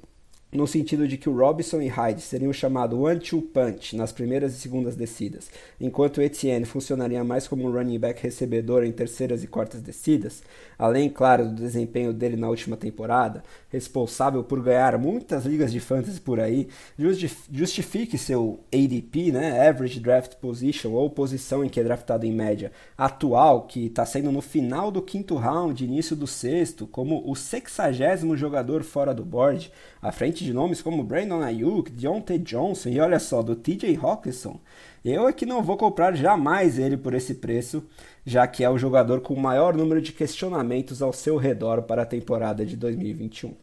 no 0.51 0.67
sentido 0.67 1.07
de 1.07 1.17
que 1.17 1.29
o 1.29 1.35
Robinson 1.35 1.81
e 1.81 1.87
Hyde 1.87 2.21
seriam 2.21 2.51
chamados 2.51 2.99
one-two 2.99 3.41
punch 3.41 3.95
nas 3.95 4.11
primeiras 4.11 4.53
e 4.53 4.59
segundas 4.59 4.95
descidas, 4.95 5.49
enquanto 5.79 6.21
Etienne 6.21 6.65
funcionaria 6.65 7.23
mais 7.23 7.47
como 7.47 7.65
um 7.65 7.71
running 7.71 7.97
back 7.97 8.21
recebedor 8.21 8.83
em 8.83 8.91
terceiras 8.91 9.43
e 9.43 9.47
quartas 9.47 9.81
descidas, 9.81 10.43
além, 10.81 11.11
claro, 11.11 11.45
do 11.45 11.53
desempenho 11.53 12.11
dele 12.11 12.35
na 12.35 12.49
última 12.49 12.75
temporada, 12.75 13.43
responsável 13.69 14.43
por 14.43 14.63
ganhar 14.63 14.97
muitas 14.97 15.45
ligas 15.45 15.71
de 15.71 15.79
fantasy 15.79 16.19
por 16.19 16.39
aí, 16.39 16.69
justifique 17.51 18.17
seu 18.17 18.61
ADP, 18.73 19.31
né, 19.31 19.69
Average 19.69 19.99
Draft 19.99 20.37
Position, 20.37 20.93
ou 20.93 21.07
posição 21.07 21.63
em 21.63 21.69
que 21.69 21.79
é 21.79 21.83
draftado 21.83 22.25
em 22.25 22.31
média, 22.31 22.71
atual, 22.97 23.67
que 23.67 23.85
está 23.85 24.07
sendo 24.07 24.31
no 24.31 24.41
final 24.41 24.89
do 24.89 25.03
quinto 25.03 25.35
round, 25.35 25.85
início 25.85 26.15
do 26.15 26.25
sexto, 26.25 26.87
como 26.87 27.29
o 27.29 27.35
sexagésimo 27.35 28.35
jogador 28.35 28.81
fora 28.81 29.13
do 29.13 29.23
board, 29.23 29.71
à 30.01 30.11
frente 30.11 30.43
de 30.43 30.51
nomes 30.51 30.81
como 30.81 31.03
Brandon 31.03 31.43
Ayuk, 31.43 31.91
Deontay 31.91 32.39
Johnson 32.39 32.89
e 32.89 32.99
olha 32.99 33.19
só, 33.19 33.43
do 33.43 33.55
TJ 33.55 33.99
Hawkinson, 34.01 34.59
eu 35.03 35.27
é 35.27 35.33
que 35.33 35.47
não 35.47 35.63
vou 35.63 35.77
comprar 35.77 36.15
jamais 36.15 36.77
ele 36.77 36.95
por 36.95 37.15
esse 37.15 37.35
preço, 37.35 37.83
já 38.25 38.47
que 38.47 38.63
é 38.63 38.69
o 38.69 38.77
jogador 38.77 39.21
com 39.21 39.33
o 39.33 39.39
maior 39.39 39.75
número 39.75 40.01
de 40.01 40.11
questionamentos 40.11 41.01
ao 41.01 41.13
seu 41.13 41.37
redor 41.37 41.83
para 41.83 42.03
a 42.03 42.05
temporada 42.05 42.65
de 42.65 42.75
2021. 42.75 43.55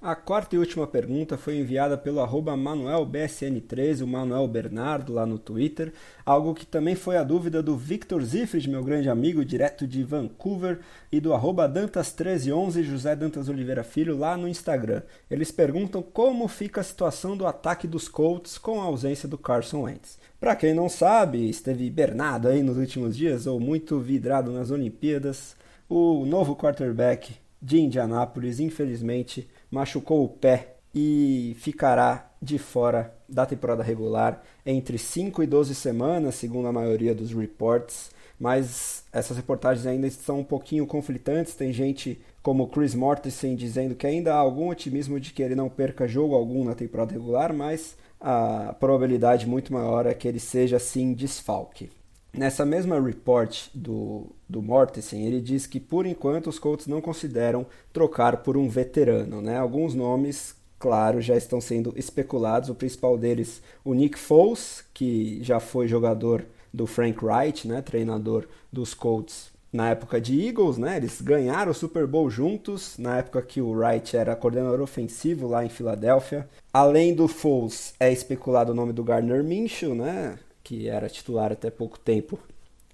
A 0.00 0.14
quarta 0.14 0.54
e 0.54 0.58
última 0.60 0.86
pergunta 0.86 1.36
foi 1.36 1.58
enviada 1.58 1.98
pelo 1.98 2.20
arroba 2.20 2.56
ManuelBSN13, 2.56 4.04
o 4.04 4.06
Manuel 4.06 4.46
Bernardo, 4.46 5.12
lá 5.12 5.26
no 5.26 5.40
Twitter. 5.40 5.92
Algo 6.24 6.54
que 6.54 6.64
também 6.64 6.94
foi 6.94 7.16
a 7.16 7.24
dúvida 7.24 7.60
do 7.60 7.76
Victor 7.76 8.22
Zifrid, 8.22 8.70
meu 8.70 8.84
grande 8.84 9.10
amigo, 9.10 9.44
direto 9.44 9.88
de 9.88 10.04
Vancouver, 10.04 10.78
e 11.10 11.18
do 11.18 11.34
arroba 11.34 11.68
Dantas1311, 11.68 12.84
José 12.84 13.16
Dantas 13.16 13.48
Oliveira 13.48 13.82
Filho, 13.82 14.16
lá 14.16 14.36
no 14.36 14.46
Instagram. 14.46 15.02
Eles 15.28 15.50
perguntam 15.50 16.00
como 16.00 16.46
fica 16.46 16.80
a 16.80 16.84
situação 16.84 17.36
do 17.36 17.44
ataque 17.44 17.88
dos 17.88 18.06
Colts 18.08 18.56
com 18.56 18.80
a 18.80 18.84
ausência 18.84 19.28
do 19.28 19.36
Carson 19.36 19.82
Wentz. 19.82 20.16
Para 20.38 20.54
quem 20.54 20.72
não 20.72 20.88
sabe, 20.88 21.50
esteve 21.50 21.84
hibernado 21.84 22.46
aí 22.46 22.62
nos 22.62 22.76
últimos 22.76 23.16
dias 23.16 23.48
ou 23.48 23.58
muito 23.58 23.98
vidrado 23.98 24.52
nas 24.52 24.70
Olimpíadas, 24.70 25.56
o 25.88 26.24
novo 26.24 26.54
quarterback 26.54 27.34
de 27.60 27.80
Indianápolis, 27.80 28.60
infelizmente, 28.60 29.48
machucou 29.70 30.24
o 30.24 30.28
pé 30.28 30.74
e 30.94 31.56
ficará 31.58 32.30
de 32.40 32.58
fora 32.58 33.14
da 33.28 33.44
temporada 33.44 33.82
regular 33.82 34.42
entre 34.64 34.96
5 34.98 35.42
e 35.42 35.46
12 35.46 35.74
semanas, 35.74 36.36
segundo 36.36 36.68
a 36.68 36.72
maioria 36.72 37.14
dos 37.14 37.32
reports. 37.32 38.10
Mas 38.40 39.04
essas 39.12 39.36
reportagens 39.36 39.84
ainda 39.86 40.06
estão 40.06 40.40
um 40.40 40.44
pouquinho 40.44 40.86
conflitantes. 40.86 41.54
Tem 41.54 41.72
gente 41.72 42.20
como 42.42 42.68
Chris 42.68 42.94
Mortensen 42.94 43.56
dizendo 43.56 43.94
que 43.94 44.06
ainda 44.06 44.32
há 44.32 44.38
algum 44.38 44.68
otimismo 44.68 45.18
de 45.18 45.32
que 45.32 45.42
ele 45.42 45.56
não 45.56 45.68
perca 45.68 46.06
jogo 46.06 46.34
algum 46.34 46.64
na 46.64 46.74
temporada 46.74 47.12
regular, 47.12 47.52
mas 47.52 47.96
a 48.20 48.74
probabilidade 48.78 49.46
muito 49.46 49.72
maior 49.72 50.06
é 50.06 50.14
que 50.14 50.26
ele 50.28 50.40
seja 50.40 50.78
sim 50.78 51.12
desfalque. 51.12 51.90
Nessa 52.38 52.64
mesma 52.64 53.00
report 53.00 53.66
do, 53.74 54.26
do 54.48 54.62
Mortensen, 54.62 55.26
ele 55.26 55.40
diz 55.40 55.66
que 55.66 55.80
por 55.80 56.06
enquanto 56.06 56.46
os 56.46 56.56
Colts 56.56 56.86
não 56.86 57.00
consideram 57.00 57.66
trocar 57.92 58.44
por 58.44 58.56
um 58.56 58.68
veterano. 58.68 59.42
Né? 59.42 59.58
Alguns 59.58 59.92
nomes, 59.92 60.54
claro, 60.78 61.20
já 61.20 61.36
estão 61.36 61.60
sendo 61.60 61.92
especulados. 61.96 62.68
O 62.68 62.76
principal 62.76 63.18
deles, 63.18 63.60
o 63.84 63.92
Nick 63.92 64.16
Foles, 64.16 64.84
que 64.94 65.42
já 65.42 65.58
foi 65.58 65.88
jogador 65.88 66.46
do 66.72 66.86
Frank 66.86 67.24
Wright, 67.24 67.66
né? 67.66 67.82
treinador 67.82 68.46
dos 68.72 68.94
Colts 68.94 69.50
na 69.72 69.90
época 69.90 70.20
de 70.20 70.46
Eagles, 70.46 70.78
né? 70.78 70.96
Eles 70.96 71.20
ganharam 71.20 71.72
o 71.72 71.74
Super 71.74 72.06
Bowl 72.06 72.30
juntos, 72.30 72.96
na 72.98 73.18
época 73.18 73.42
que 73.42 73.60
o 73.60 73.72
Wright 73.72 74.16
era 74.16 74.36
coordenador 74.36 74.80
ofensivo 74.80 75.48
lá 75.48 75.64
em 75.64 75.68
Filadélfia. 75.68 76.48
Além 76.72 77.12
do 77.12 77.26
Foles, 77.26 77.94
é 77.98 78.12
especulado 78.12 78.70
o 78.70 78.74
nome 78.76 78.92
do 78.92 79.02
Gardner 79.02 79.42
Minshew, 79.42 79.94
né? 79.94 80.38
Que 80.68 80.86
era 80.86 81.08
titular 81.08 81.50
até 81.50 81.70
pouco 81.70 81.98
tempo 81.98 82.38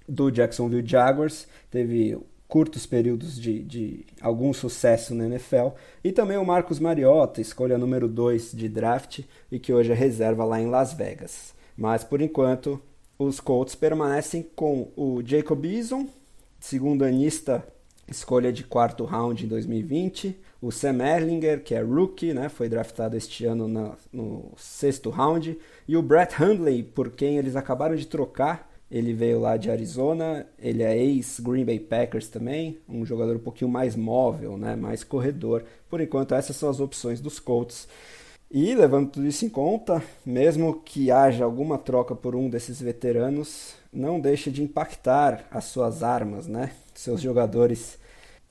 do 0.09 0.31
Jacksonville 0.31 0.89
Jaguars, 0.89 1.49
teve 1.73 2.17
curtos 2.47 2.87
períodos 2.87 3.35
de, 3.35 3.65
de 3.65 4.07
algum 4.21 4.55
sucesso 4.55 5.13
na 5.13 5.27
NFL, 5.27 5.71
e 6.05 6.13
também 6.13 6.37
o 6.37 6.47
Marcos 6.47 6.79
Mariota, 6.79 7.41
escolha 7.41 7.77
número 7.77 8.07
2 8.07 8.53
de 8.53 8.69
draft 8.69 9.23
e 9.51 9.59
que 9.59 9.73
hoje 9.73 9.91
é 9.91 9.95
reserva 9.95 10.45
lá 10.45 10.61
em 10.61 10.69
Las 10.69 10.93
Vegas. 10.93 11.53
Mas 11.77 12.05
por 12.05 12.21
enquanto, 12.21 12.81
os 13.19 13.41
Colts 13.41 13.75
permanecem 13.75 14.49
com 14.55 14.93
o 14.95 15.21
Jacob 15.27 15.65
Eason, 15.65 16.07
segundo 16.61 17.05
anista, 17.05 17.67
escolha 18.07 18.53
de 18.53 18.63
quarto 18.63 19.05
round 19.05 19.45
em 19.45 19.49
2020, 19.49 20.39
o 20.65 20.73
Sam 20.73 21.05
Erlinger, 21.05 21.63
que 21.63 21.75
é 21.75 21.83
rookie, 21.83 22.33
né, 22.33 22.49
foi 22.49 22.71
draftado 22.71 23.19
este 23.19 23.45
ano 23.45 23.69
na, 23.69 23.97
no 24.11 24.51
sexto 24.57 25.11
round, 25.11 25.59
e 25.87 25.95
o 25.95 26.01
Brett 26.01 26.43
Hundley, 26.43 26.83
por 26.83 27.11
quem 27.11 27.37
eles 27.37 27.55
acabaram 27.55 27.95
de 27.95 28.07
trocar. 28.07 28.73
Ele 28.91 29.13
veio 29.13 29.41
lá 29.41 29.59
de 29.59 29.71
Arizona, 29.71 30.47
ele 30.59 30.83
é 30.83 30.97
ex-Green 30.97 31.67
Bay 31.67 31.79
Packers 31.79 32.29
também, 32.29 32.79
um 32.89 33.05
jogador 33.05 33.37
um 33.37 33.41
pouquinho 33.41 33.71
mais 33.71 33.95
móvel, 33.95 34.57
né, 34.57 34.75
mais 34.75 35.05
corredor. 35.05 35.65
Por 35.91 36.01
enquanto, 36.01 36.35
essas 36.35 36.57
são 36.57 36.71
as 36.71 36.81
opções 36.81 37.21
dos 37.21 37.39
Colts. 37.39 37.87
E 38.51 38.75
levando 38.75 39.11
tudo 39.11 39.27
isso 39.27 39.45
em 39.45 39.51
conta, 39.51 40.03
mesmo 40.25 40.81
que 40.83 41.11
haja 41.11 41.45
alguma 41.45 41.77
troca 41.77 42.15
por 42.15 42.35
um 42.35 42.49
desses 42.49 42.81
veteranos, 42.81 43.75
não 43.93 44.19
deixe 44.19 44.51
de 44.51 44.63
impactar 44.63 45.47
as 45.51 45.65
suas 45.65 46.03
armas, 46.03 46.47
né? 46.47 46.71
Seus 46.95 47.21
jogadores 47.21 47.99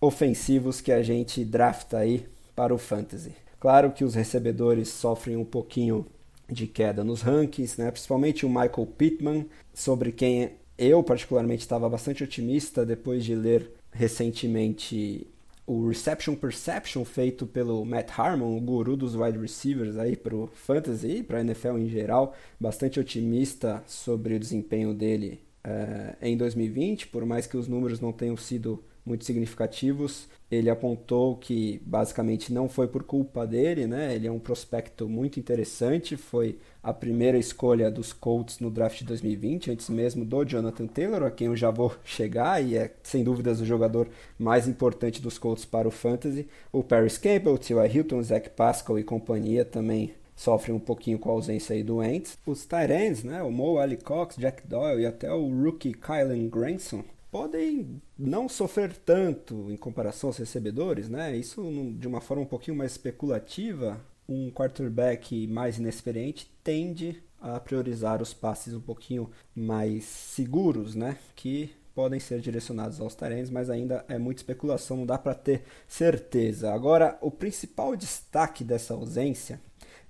ofensivos 0.04 0.82
que 0.82 0.92
a 0.92 1.02
gente 1.02 1.46
drafta 1.46 2.00
aí 2.00 2.26
para 2.54 2.76
o 2.76 2.78
fantasy. 2.78 3.32
Claro 3.58 3.92
que 3.92 4.04
os 4.04 4.14
recebedores 4.14 4.90
sofrem 4.90 5.38
um 5.38 5.46
pouquinho 5.46 6.06
de 6.50 6.68
queda 6.68 7.06
nos 7.06 7.22
rankings, 7.22 7.82
né? 7.82 7.90
principalmente 7.90 8.46
o 8.46 8.50
Michael 8.50 8.88
Pittman, 8.98 9.46
sobre 9.74 10.12
quem 10.12 10.52
eu 10.78 11.02
particularmente 11.02 11.62
estava 11.62 11.88
bastante 11.88 12.22
otimista 12.22 12.86
depois 12.86 13.24
de 13.24 13.34
ler 13.34 13.72
recentemente 13.94 15.26
o 15.66 15.88
Reception 15.88 16.36
Perception 16.36 17.06
feito 17.06 17.48
pelo 17.48 17.86
Matt 17.86 18.12
Harmon, 18.20 18.58
o 18.58 18.60
guru 18.60 18.98
dos 18.98 19.16
wide 19.16 19.38
receivers 19.38 19.98
aí 19.98 20.18
para 20.18 20.36
o 20.36 20.48
fantasy 20.48 21.20
e 21.20 21.24
para 21.24 21.38
a 21.38 21.42
NFL 21.42 21.78
em 21.78 21.88
geral, 21.88 22.36
bastante 22.60 23.00
otimista 23.00 23.82
sobre 23.88 24.36
o 24.36 24.40
desempenho 24.40 24.94
dele 24.94 25.40
uh, 25.66 26.18
em 26.22 26.36
2020, 26.36 27.08
por 27.08 27.26
mais 27.26 27.48
que 27.48 27.56
os 27.56 27.70
números 27.70 28.02
não 28.02 28.12
tenham 28.12 28.36
sido 28.36 28.84
muito 29.06 29.26
significativos. 29.26 30.28
Ele 30.50 30.70
apontou 30.70 31.36
que 31.36 31.82
basicamente 31.86 32.54
não 32.54 32.70
foi 32.70 32.88
por 32.88 33.04
culpa 33.04 33.46
dele, 33.46 33.88
né? 33.88 34.16
Ele 34.16 34.28
é 34.28 34.32
um 34.32 34.40
prospecto 34.40 35.10
muito 35.10 35.40
interessante, 35.40 36.16
foi 36.16 36.60
a 36.82 36.94
primeira 36.94 37.38
escolha 37.38 37.90
dos 37.90 38.14
Colts 38.14 38.60
no 38.60 38.70
draft 38.70 39.00
de 39.00 39.06
2020, 39.06 39.72
antes 39.72 39.90
mesmo 39.90 40.24
do 40.24 40.44
Jonathan 40.46 40.88
Taylor, 40.88 41.24
a 41.24 41.32
quem 41.32 41.48
eu 41.48 41.56
já 41.56 41.72
vou 41.72 41.96
chegar 42.04 42.64
e 42.64 42.78
é 42.78 42.94
sem 43.02 43.24
dúvidas 43.24 43.62
o 43.62 43.66
jogador 43.66 44.08
mais 44.38 44.68
importante 44.68 45.22
dos 45.22 45.38
Colts 45.38 45.66
para 45.66 45.88
o 45.88 45.92
fantasy. 45.92 46.48
O 46.72 46.84
Paris 46.84 47.18
Campbell, 47.18 47.58
T.Y. 47.58 47.88
Hilton, 47.88 48.22
Zach 48.22 48.50
Pascal 48.52 49.00
e 49.00 49.04
companhia 49.04 49.66
também 49.66 50.14
sofrem 50.36 50.76
um 50.76 50.80
pouquinho 50.80 51.20
com 51.20 51.30
a 51.30 51.34
ausência 51.34 51.76
aí 51.76 51.84
do 51.84 52.04
Ents. 52.04 52.38
Os 52.46 52.66
Tyrants, 52.66 53.24
né, 53.24 53.42
o 53.42 53.52
Mo 53.52 53.80
Ali 53.80 53.98
Cox, 53.98 54.36
Jack 54.36 54.68
Doyle 54.68 55.04
e 55.04 55.06
até 55.06 55.32
o 55.32 55.48
rookie 55.48 55.94
Kylan 55.94 56.48
Granson 56.48 57.04
podem 57.34 58.00
não 58.16 58.48
sofrer 58.48 58.96
tanto 58.96 59.72
em 59.72 59.76
comparação 59.76 60.30
aos 60.30 60.38
recebedores, 60.38 61.10
né? 61.10 61.36
Isso 61.36 61.64
de 61.98 62.08
uma 62.08 62.22
forma 62.22 62.44
um 62.44 62.46
pouquinho 62.46 62.78
mais 62.78 62.92
especulativa, 62.92 64.00
um 64.30 64.52
quarterback 64.52 65.48
mais 65.48 65.80
inexperiente 65.80 66.48
tende 66.64 67.24
a 67.42 67.60
priorizar 67.60 68.22
os 68.22 68.36
passes 68.36 68.76
um 68.76 68.80
pouquinho 68.80 69.32
mais 69.56 70.04
seguros, 70.04 70.94
né? 70.94 71.18
Que 71.36 71.72
podem 71.96 72.20
ser 72.20 72.40
direcionados 72.40 73.02
aos 73.02 73.16
terrenos, 73.16 73.50
mas 73.50 73.68
ainda 73.68 74.06
é 74.08 74.20
muita 74.20 74.42
especulação, 74.42 74.98
não 74.98 75.06
dá 75.06 75.18
para 75.18 75.34
ter 75.34 75.64
certeza. 75.88 76.72
Agora, 76.72 77.18
o 77.20 77.32
principal 77.32 77.96
destaque 77.96 78.64
dessa 78.64 78.94
ausência 78.94 79.60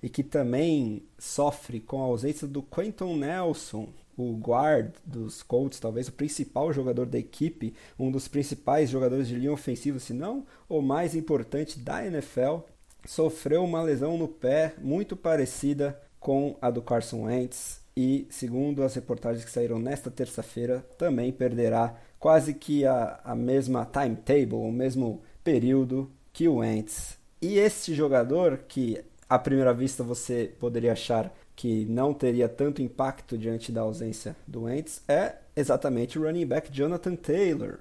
e 0.04 0.08
que 0.10 0.22
também 0.22 1.02
sofre 1.18 1.80
com 1.80 2.02
a 2.02 2.04
ausência 2.04 2.46
do 2.46 2.62
Quentin 2.62 3.16
Nelson, 3.16 3.88
o 4.18 4.36
guard 4.36 4.92
dos 5.02 5.42
Colts, 5.42 5.80
talvez 5.80 6.08
o 6.08 6.12
principal 6.12 6.70
jogador 6.74 7.06
da 7.06 7.18
equipe, 7.18 7.72
um 7.98 8.12
dos 8.12 8.28
principais 8.28 8.90
jogadores 8.90 9.26
de 9.26 9.34
linha 9.34 9.50
ofensiva, 9.50 9.98
se 9.98 10.12
não 10.12 10.44
o 10.68 10.82
mais 10.82 11.14
importante 11.14 11.78
da 11.78 12.04
NFL, 12.04 12.58
sofreu 13.06 13.64
uma 13.64 13.82
lesão 13.82 14.18
no 14.18 14.28
pé 14.28 14.74
muito 14.78 15.16
parecida 15.16 15.98
com 16.20 16.54
a 16.60 16.70
do 16.70 16.82
Carson 16.82 17.22
Wentz 17.22 17.80
e, 17.96 18.26
segundo 18.28 18.82
as 18.82 18.94
reportagens 18.94 19.42
que 19.42 19.50
saíram 19.50 19.78
nesta 19.78 20.10
terça-feira, 20.10 20.84
também 20.98 21.32
perderá 21.32 21.98
quase 22.20 22.52
que 22.52 22.84
a, 22.84 23.20
a 23.24 23.34
mesma 23.34 23.86
timetable, 23.86 24.56
o 24.56 24.70
mesmo 24.70 25.22
período 25.42 26.10
que 26.30 26.46
o 26.46 26.56
Wentz. 26.56 27.16
E 27.40 27.58
este 27.58 27.94
jogador, 27.94 28.64
que 28.68 29.04
à 29.28 29.38
primeira 29.38 29.72
vista 29.72 30.02
você 30.02 30.52
poderia 30.58 30.92
achar 30.92 31.34
que 31.56 31.84
não 31.86 32.12
teria 32.12 32.48
tanto 32.48 32.82
impacto 32.82 33.38
diante 33.38 33.70
da 33.70 33.82
ausência 33.82 34.36
do 34.46 34.62
Wentz 34.62 35.02
é 35.08 35.36
exatamente 35.54 36.18
o 36.18 36.22
running 36.22 36.46
back 36.46 36.70
Jonathan 36.72 37.14
Taylor. 37.14 37.78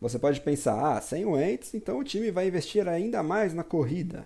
Você 0.00 0.18
pode 0.18 0.40
pensar, 0.40 0.96
ah, 0.96 1.00
sem 1.00 1.24
o 1.24 1.32
Wentz, 1.32 1.74
então 1.74 1.98
o 1.98 2.04
time 2.04 2.30
vai 2.30 2.46
investir 2.46 2.86
ainda 2.86 3.22
mais 3.22 3.52
na 3.52 3.64
corrida. 3.64 4.24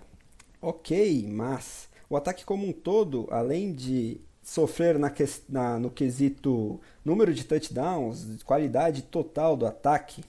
Ok, 0.61 1.27
mas 1.27 1.89
o 2.09 2.15
ataque 2.15 2.45
como 2.45 2.67
um 2.67 2.71
todo, 2.71 3.27
além 3.31 3.73
de 3.73 4.21
sofrer 4.43 4.99
na, 4.99 5.11
na, 5.49 5.79
no 5.79 5.89
quesito 5.89 6.79
número 7.03 7.33
de 7.33 7.43
touchdowns, 7.43 8.43
qualidade 8.43 9.01
total 9.03 9.57
do 9.57 9.65
ataque, 9.65 10.23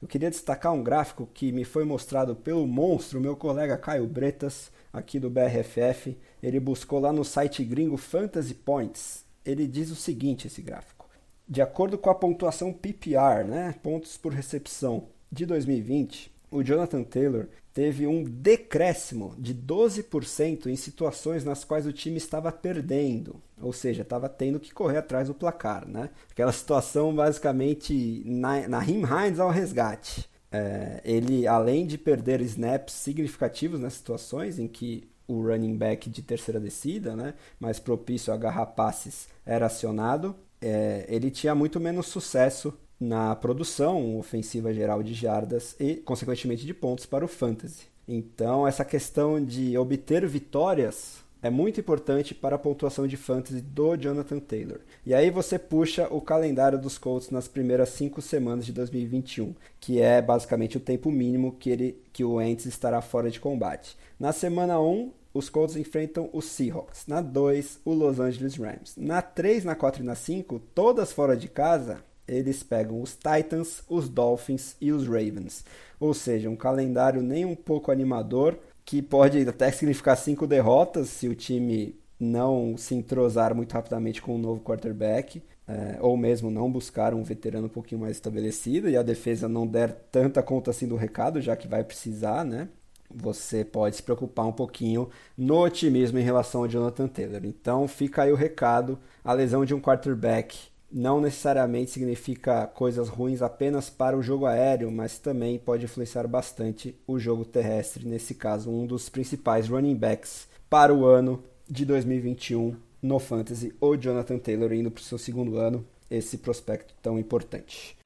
eu 0.00 0.08
queria 0.08 0.30
destacar 0.30 0.72
um 0.72 0.82
gráfico 0.82 1.28
que 1.32 1.52
me 1.52 1.64
foi 1.64 1.84
mostrado 1.84 2.34
pelo 2.34 2.66
monstro, 2.66 3.20
meu 3.20 3.36
colega 3.36 3.76
Caio 3.76 4.06
Bretas, 4.06 4.70
aqui 4.92 5.18
do 5.18 5.30
BRFF, 5.30 6.16
ele 6.42 6.60
buscou 6.60 7.00
lá 7.00 7.12
no 7.12 7.24
site 7.24 7.64
gringo 7.64 7.96
Fantasy 7.96 8.54
Points. 8.54 9.24
Ele 9.44 9.66
diz 9.66 9.90
o 9.90 9.96
seguinte, 9.96 10.46
esse 10.46 10.62
gráfico. 10.62 11.08
De 11.48 11.62
acordo 11.62 11.96
com 11.96 12.10
a 12.10 12.14
pontuação 12.14 12.72
PPR, 12.72 13.44
né, 13.46 13.74
pontos 13.82 14.16
por 14.16 14.32
recepção, 14.32 15.08
de 15.30 15.46
2020, 15.46 16.32
o 16.50 16.62
Jonathan 16.62 17.02
Taylor 17.02 17.46
teve 17.72 18.06
um 18.06 18.24
decréscimo 18.24 19.34
de 19.38 19.54
12% 19.54 20.66
em 20.66 20.76
situações 20.76 21.44
nas 21.44 21.64
quais 21.64 21.86
o 21.86 21.92
time 21.92 22.16
estava 22.16 22.50
perdendo, 22.50 23.40
ou 23.60 23.72
seja, 23.72 24.02
estava 24.02 24.28
tendo 24.28 24.58
que 24.58 24.72
correr 24.72 24.98
atrás 24.98 25.28
do 25.28 25.34
placar, 25.34 25.86
né? 25.86 26.10
Aquela 26.30 26.52
situação 26.52 27.14
basicamente 27.14 28.22
na, 28.24 28.66
na 28.66 28.84
Hines 28.84 29.38
ao 29.38 29.50
resgate. 29.50 30.28
É, 30.50 31.00
ele, 31.04 31.46
além 31.46 31.86
de 31.86 31.98
perder 31.98 32.40
snaps 32.40 32.94
significativos 32.94 33.80
nas 33.80 33.94
situações 33.94 34.58
em 34.58 34.66
que 34.66 35.08
o 35.26 35.42
running 35.42 35.76
back 35.76 36.08
de 36.08 36.22
terceira 36.22 36.58
descida, 36.58 37.14
né, 37.14 37.34
mais 37.60 37.78
propício 37.78 38.32
a 38.32 38.36
agarrar 38.36 38.66
passes, 38.66 39.28
era 39.44 39.66
acionado, 39.66 40.34
é, 40.60 41.04
ele 41.08 41.30
tinha 41.30 41.54
muito 41.54 41.78
menos 41.78 42.06
sucesso 42.06 42.72
na 42.98 43.36
produção 43.36 44.18
ofensiva 44.18 44.72
geral 44.72 45.02
de 45.02 45.14
jardas 45.14 45.76
e, 45.78 45.96
consequentemente, 45.96 46.66
de 46.66 46.74
pontos 46.74 47.06
para 47.06 47.24
o 47.24 47.28
fantasy. 47.28 47.86
Então, 48.08 48.66
essa 48.66 48.84
questão 48.84 49.42
de 49.44 49.76
obter 49.76 50.26
vitórias 50.26 51.22
é 51.42 51.50
muito 51.50 51.80
importante 51.80 52.34
para 52.34 52.56
a 52.56 52.58
pontuação 52.58 53.06
de 53.06 53.16
fantasy 53.16 53.60
do 53.60 53.96
Jonathan 53.96 54.38
Taylor. 54.38 54.80
E 55.06 55.14
aí 55.14 55.30
você 55.30 55.58
puxa 55.58 56.08
o 56.10 56.20
calendário 56.20 56.78
dos 56.78 56.98
Colts 56.98 57.30
nas 57.30 57.46
primeiras 57.46 57.90
cinco 57.90 58.20
semanas 58.20 58.66
de 58.66 58.72
2021, 58.72 59.54
que 59.80 60.00
é 60.00 60.20
basicamente 60.20 60.76
o 60.76 60.80
tempo 60.80 61.10
mínimo 61.10 61.52
que, 61.52 61.70
ele, 61.70 62.02
que 62.12 62.24
o 62.24 62.34
Wentz 62.34 62.66
estará 62.66 63.00
fora 63.00 63.30
de 63.30 63.40
combate. 63.40 63.96
Na 64.18 64.32
semana 64.32 64.80
1, 64.80 65.12
os 65.32 65.48
Colts 65.48 65.76
enfrentam 65.76 66.28
os 66.32 66.46
Seahawks. 66.46 67.06
Na 67.06 67.20
2, 67.20 67.80
o 67.84 67.94
Los 67.94 68.18
Angeles 68.18 68.56
Rams. 68.56 68.94
Na 68.96 69.22
3, 69.22 69.64
na 69.64 69.74
4 69.74 70.02
e 70.02 70.06
na 70.06 70.14
5, 70.14 70.58
todas 70.74 71.12
fora 71.12 71.36
de 71.36 71.46
casa, 71.46 72.02
eles 72.26 72.62
pegam 72.62 73.00
os 73.00 73.16
Titans, 73.16 73.82
os 73.88 74.08
Dolphins 74.08 74.76
e 74.80 74.92
os 74.92 75.06
Ravens. 75.06 75.64
Ou 76.00 76.12
seja, 76.12 76.50
um 76.50 76.56
calendário 76.56 77.22
nem 77.22 77.44
um 77.44 77.54
pouco 77.54 77.90
animador, 77.90 78.58
que 78.88 79.02
pode 79.02 79.46
até 79.46 79.70
significar 79.70 80.16
cinco 80.16 80.46
derrotas 80.46 81.10
se 81.10 81.28
o 81.28 81.34
time 81.34 81.94
não 82.18 82.74
se 82.78 82.94
entrosar 82.94 83.54
muito 83.54 83.70
rapidamente 83.74 84.22
com 84.22 84.34
um 84.34 84.38
novo 84.38 84.62
quarterback. 84.62 85.42
é, 85.66 85.98
ou 86.00 86.16
mesmo 86.16 86.50
não 86.50 86.72
buscar 86.72 87.12
um 87.12 87.22
veterano 87.22 87.66
um 87.66 87.68
pouquinho 87.68 88.00
mais 88.00 88.16
estabelecido 88.16 88.88
e 88.88 88.96
a 88.96 89.02
defesa 89.02 89.46
não 89.46 89.66
der 89.66 89.92
tanta 90.10 90.42
conta 90.42 90.70
assim 90.70 90.88
do 90.88 90.96
recado, 90.96 91.42
já 91.42 91.54
que 91.54 91.68
vai 91.68 91.84
precisar, 91.84 92.42
né? 92.46 92.70
Você 93.14 93.62
pode 93.62 93.96
se 93.96 94.02
preocupar 94.02 94.46
um 94.46 94.52
pouquinho 94.52 95.10
no 95.36 95.62
otimismo 95.62 96.18
em 96.18 96.22
relação 96.22 96.62
ao 96.62 96.68
Jonathan 96.68 97.08
Taylor. 97.08 97.42
Então 97.44 97.86
fica 97.86 98.22
aí 98.22 98.32
o 98.32 98.36
recado: 98.36 98.98
a 99.22 99.34
lesão 99.34 99.66
de 99.66 99.74
um 99.74 99.80
quarterback 99.80 100.58
não 100.90 101.20
necessariamente 101.20 101.90
significa 101.90 102.66
coisas 102.66 103.08
ruins 103.08 103.42
apenas 103.42 103.90
para 103.90 104.16
o 104.16 104.22
jogo 104.22 104.46
aéreo, 104.46 104.90
mas 104.90 105.18
também 105.18 105.58
pode 105.58 105.84
influenciar 105.84 106.26
bastante 106.26 106.94
o 107.06 107.18
jogo 107.18 107.44
terrestre, 107.44 108.06
nesse 108.06 108.34
caso, 108.34 108.70
um 108.70 108.86
dos 108.86 109.08
principais 109.08 109.68
running 109.68 109.94
backs 109.94 110.48
para 110.68 110.92
o 110.92 111.04
ano 111.04 111.42
de 111.68 111.84
2021 111.84 112.74
no 113.02 113.18
Fantasy, 113.18 113.74
o 113.80 113.96
Jonathan 113.96 114.38
Taylor 114.38 114.72
indo 114.72 114.90
para 114.90 115.00
o 115.00 115.04
seu 115.04 115.18
segundo 115.18 115.56
ano, 115.56 115.84
esse 116.10 116.38
prospecto 116.38 116.94
tão 117.02 117.18
importante. 117.18 117.96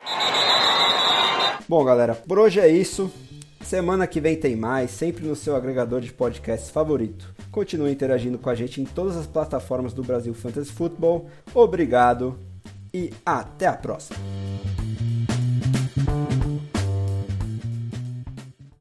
Bom, 1.69 1.85
galera, 1.85 2.15
por 2.15 2.39
hoje 2.39 2.61
é 2.61 2.69
isso. 2.69 3.11
Semana 3.63 4.09
que 4.09 4.21
vem 4.21 4.37
tem 4.37 4.57
mais, 4.57 4.91
sempre 4.91 5.25
no 5.25 5.37
seu 5.37 5.55
agregador 5.55 6.01
de 6.01 6.13
podcasts 6.13 6.69
favorito. 6.69 7.33
Continue 7.53 7.93
interagindo 7.93 8.37
com 8.37 8.51
a 8.51 8.55
gente 8.55 8.81
em 8.81 8.85
todas 8.85 9.17
as 9.17 9.27
plataformas 9.27 9.93
do 9.93 10.03
Brasil 10.03 10.35
Fantasy 10.35 10.73
Football. 10.73 11.31
Obrigado 11.55 12.39
e 12.93 13.13
até 13.25 13.67
a 13.67 13.75
próxima! 13.75 14.19